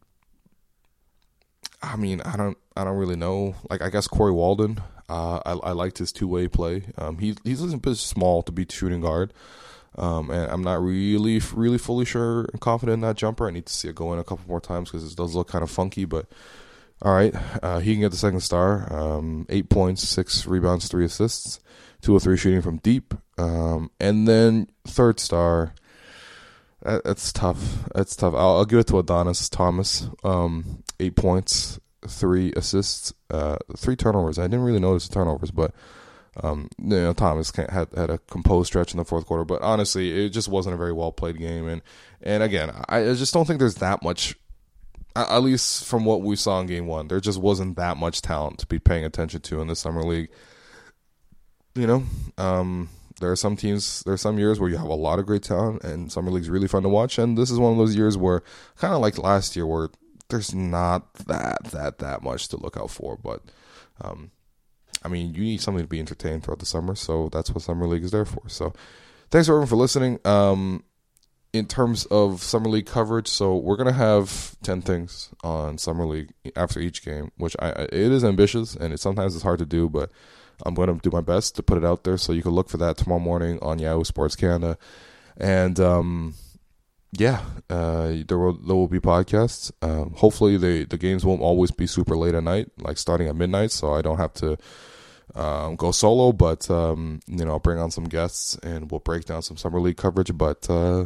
I 1.81 1.95
mean, 1.95 2.21
I 2.21 2.35
don't, 2.35 2.57
I 2.75 2.83
don't 2.83 2.97
really 2.97 3.15
know. 3.15 3.55
Like, 3.69 3.81
I 3.81 3.89
guess 3.89 4.07
Corey 4.07 4.31
Walden. 4.31 4.81
Uh, 5.09 5.39
I, 5.45 5.51
I 5.53 5.71
liked 5.71 5.99
his 5.99 6.11
two 6.11 6.27
way 6.27 6.47
play. 6.47 6.83
Um, 6.97 7.17
he 7.17 7.35
he's 7.43 7.61
a 7.61 7.77
bit 7.77 7.95
small 7.95 8.43
to 8.43 8.51
be 8.51 8.65
shooting 8.69 9.01
guard, 9.01 9.33
um, 9.95 10.29
and 10.29 10.51
I'm 10.51 10.63
not 10.63 10.81
really, 10.81 11.41
really 11.53 11.77
fully 11.77 12.03
sure 12.03 12.41
and 12.51 12.59
confident 12.59 12.95
in 12.95 13.01
that 13.01 13.15
jumper. 13.15 13.47
I 13.47 13.51
need 13.51 13.67
to 13.67 13.73
see 13.73 13.87
it 13.87 13.95
go 13.95 14.11
in 14.13 14.19
a 14.19 14.23
couple 14.23 14.45
more 14.47 14.59
times 14.59 14.91
because 14.91 15.09
it 15.09 15.15
does 15.15 15.33
look 15.33 15.47
kind 15.47 15.63
of 15.63 15.71
funky, 15.71 16.03
but 16.03 16.27
all 17.01 17.13
right, 17.13 17.33
uh, 17.61 17.79
he 17.79 17.93
can 17.93 18.01
get 18.01 18.11
the 18.11 18.17
second 18.17 18.39
star. 18.39 18.91
Um, 18.91 19.45
eight 19.49 19.69
points, 19.69 20.07
six 20.07 20.47
rebounds, 20.47 20.87
three 20.87 21.05
assists, 21.05 21.59
two 22.01 22.15
or 22.15 22.19
three 22.19 22.37
shooting 22.37 22.61
from 22.61 22.77
deep. 22.77 23.13
Um, 23.37 23.91
and 23.99 24.27
then 24.27 24.67
third 24.85 25.19
star. 25.19 25.73
That, 26.81 27.03
that's 27.03 27.31
tough. 27.31 27.89
That's 27.93 28.15
tough. 28.15 28.33
I'll, 28.33 28.57
I'll, 28.57 28.65
give 28.65 28.79
it 28.79 28.87
to 28.87 28.99
Adonis 28.99 29.49
Thomas. 29.49 30.09
Um, 30.23 30.83
eight 30.99 31.15
points, 31.15 31.79
three 32.07 32.51
assists, 32.55 33.13
uh, 33.29 33.57
three 33.75 33.95
turnovers. 33.95 34.39
I 34.39 34.43
didn't 34.43 34.63
really 34.63 34.79
notice 34.79 35.07
the 35.07 35.13
turnovers, 35.13 35.51
but 35.51 35.73
um, 36.43 36.69
you 36.77 36.89
know, 36.89 37.13
Thomas 37.13 37.51
had 37.55 37.69
had 37.71 38.09
a 38.09 38.19
composed 38.29 38.67
stretch 38.67 38.93
in 38.93 38.97
the 38.97 39.05
fourth 39.05 39.25
quarter. 39.25 39.45
But 39.45 39.61
honestly, 39.61 40.25
it 40.25 40.29
just 40.29 40.47
wasn't 40.47 40.75
a 40.75 40.77
very 40.77 40.93
well 40.93 41.11
played 41.11 41.37
game. 41.37 41.67
And 41.67 41.81
and 42.21 42.43
again, 42.43 42.71
I, 42.87 43.09
I 43.09 43.13
just 43.13 43.33
don't 43.33 43.45
think 43.45 43.59
there's 43.59 43.75
that 43.75 44.03
much 44.03 44.35
at 45.17 45.43
least 45.43 45.85
from 45.85 46.05
what 46.05 46.21
we 46.21 46.35
saw 46.35 46.59
in 46.59 46.67
game 46.67 46.87
one, 46.87 47.07
there 47.07 47.19
just 47.19 47.39
wasn't 47.39 47.75
that 47.77 47.97
much 47.97 48.21
talent 48.21 48.59
to 48.59 48.65
be 48.67 48.79
paying 48.79 49.05
attention 49.05 49.41
to 49.41 49.61
in 49.61 49.67
the 49.67 49.75
summer 49.75 50.03
league. 50.03 50.29
You 51.75 51.87
know, 51.87 52.03
um, 52.37 52.89
there 53.19 53.31
are 53.31 53.35
some 53.35 53.55
teams, 53.55 54.03
there 54.03 54.13
are 54.13 54.17
some 54.17 54.37
years 54.37 54.59
where 54.59 54.69
you 54.69 54.77
have 54.77 54.87
a 54.87 54.95
lot 54.95 55.19
of 55.19 55.25
great 55.25 55.43
talent, 55.43 55.83
and 55.83 56.11
summer 56.11 56.31
league's 56.31 56.49
really 56.49 56.67
fun 56.67 56.83
to 56.83 56.89
watch. 56.89 57.17
And 57.17 57.37
this 57.37 57.51
is 57.51 57.59
one 57.59 57.71
of 57.71 57.77
those 57.77 57.95
years 57.95 58.17
where, 58.17 58.43
kind 58.77 58.93
of 58.93 59.01
like 59.01 59.17
last 59.17 59.55
year, 59.55 59.65
where 59.65 59.89
there's 60.29 60.53
not 60.53 61.13
that 61.25 61.63
that 61.65 61.99
that 61.99 62.21
much 62.21 62.47
to 62.49 62.57
look 62.57 62.77
out 62.77 62.91
for. 62.91 63.17
But, 63.17 63.41
um, 64.01 64.31
I 65.03 65.07
mean, 65.07 65.33
you 65.33 65.41
need 65.41 65.61
something 65.61 65.83
to 65.83 65.89
be 65.89 65.99
entertained 65.99 66.43
throughout 66.43 66.59
the 66.59 66.65
summer, 66.65 66.95
so 66.95 67.29
that's 67.29 67.51
what 67.51 67.63
summer 67.63 67.87
league 67.87 68.03
is 68.03 68.11
there 68.11 68.25
for. 68.25 68.47
So, 68.47 68.73
thanks 69.31 69.47
everyone 69.47 69.67
for 69.67 69.77
listening. 69.77 70.19
Um, 70.25 70.83
in 71.57 71.67
terms 71.67 72.05
of 72.05 72.41
summer 72.41 72.69
league 72.69 72.85
coverage, 72.85 73.27
so 73.27 73.55
we're 73.55 73.77
gonna 73.77 73.93
have 73.93 74.55
ten 74.63 74.81
things 74.81 75.29
on 75.43 75.77
summer 75.77 76.05
league 76.05 76.33
after 76.55 76.79
each 76.79 77.03
game, 77.03 77.31
which 77.37 77.55
I 77.59 77.69
it 77.69 77.93
is 77.93 78.23
ambitious 78.23 78.75
and 78.75 78.93
it 78.93 78.99
sometimes 78.99 79.35
it's 79.35 79.43
hard 79.43 79.59
to 79.59 79.65
do, 79.65 79.89
but 79.89 80.11
I'm 80.65 80.73
gonna 80.73 80.95
do 80.95 81.09
my 81.11 81.21
best 81.21 81.55
to 81.55 81.63
put 81.63 81.77
it 81.77 81.85
out 81.85 82.03
there. 82.03 82.17
So 82.17 82.33
you 82.33 82.41
can 82.41 82.51
look 82.51 82.69
for 82.69 82.77
that 82.77 82.97
tomorrow 82.97 83.19
morning 83.19 83.59
on 83.61 83.79
Yahoo 83.79 84.03
Sports 84.03 84.35
Canada, 84.35 84.77
and 85.37 85.79
um, 85.79 86.35
yeah, 87.13 87.41
uh, 87.69 88.13
there 88.27 88.37
will 88.37 88.53
there 88.53 88.75
will 88.75 88.87
be 88.87 88.99
podcasts. 88.99 89.71
Um, 89.81 90.13
hopefully, 90.15 90.57
the 90.57 90.85
the 90.85 90.97
games 90.97 91.25
won't 91.25 91.41
always 91.41 91.71
be 91.71 91.87
super 91.87 92.17
late 92.17 92.35
at 92.35 92.43
night, 92.43 92.69
like 92.77 92.97
starting 92.97 93.27
at 93.27 93.35
midnight, 93.35 93.71
so 93.71 93.93
I 93.93 94.01
don't 94.01 94.17
have 94.17 94.33
to 94.35 94.57
um, 95.35 95.75
go 95.75 95.91
solo. 95.91 96.31
But 96.31 96.69
um, 96.69 97.21
you 97.27 97.45
know, 97.45 97.51
I'll 97.51 97.59
bring 97.59 97.79
on 97.79 97.91
some 97.91 98.05
guests 98.05 98.55
and 98.57 98.91
we'll 98.91 98.99
break 98.99 99.25
down 99.25 99.41
some 99.41 99.57
summer 99.57 99.79
league 99.79 99.97
coverage. 99.97 100.35
But 100.37 100.69
uh, 100.69 101.05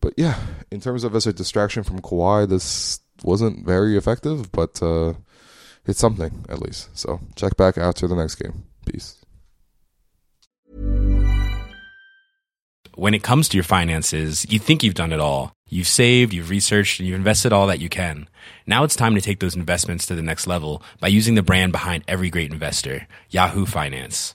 but 0.00 0.14
yeah, 0.16 0.38
in 0.70 0.80
terms 0.80 1.04
of 1.04 1.14
as 1.14 1.26
a 1.26 1.32
distraction 1.32 1.82
from 1.82 2.00
Kawhi, 2.00 2.48
this 2.48 3.00
wasn't 3.22 3.66
very 3.66 3.96
effective, 3.96 4.50
but 4.52 4.82
uh, 4.82 5.14
it's 5.86 5.98
something 5.98 6.44
at 6.48 6.60
least. 6.60 6.96
So 6.96 7.20
check 7.36 7.56
back 7.56 7.78
after 7.78 8.06
the 8.06 8.16
next 8.16 8.36
game. 8.36 8.64
Peace. 8.86 9.16
When 12.94 13.14
it 13.14 13.22
comes 13.22 13.48
to 13.48 13.56
your 13.56 13.64
finances, 13.64 14.44
you 14.50 14.58
think 14.58 14.82
you've 14.82 14.94
done 14.94 15.12
it 15.12 15.20
all. 15.20 15.52
You've 15.68 15.86
saved, 15.86 16.32
you've 16.32 16.50
researched, 16.50 16.98
and 16.98 17.08
you've 17.08 17.16
invested 17.16 17.52
all 17.52 17.68
that 17.68 17.78
you 17.78 17.88
can. 17.88 18.28
Now 18.66 18.82
it's 18.82 18.96
time 18.96 19.14
to 19.14 19.20
take 19.20 19.38
those 19.38 19.54
investments 19.54 20.06
to 20.06 20.16
the 20.16 20.22
next 20.22 20.48
level 20.48 20.82
by 20.98 21.06
using 21.08 21.36
the 21.36 21.42
brand 21.42 21.70
behind 21.70 22.02
every 22.08 22.28
great 22.28 22.52
investor, 22.52 23.06
Yahoo 23.30 23.66
Finance. 23.66 24.34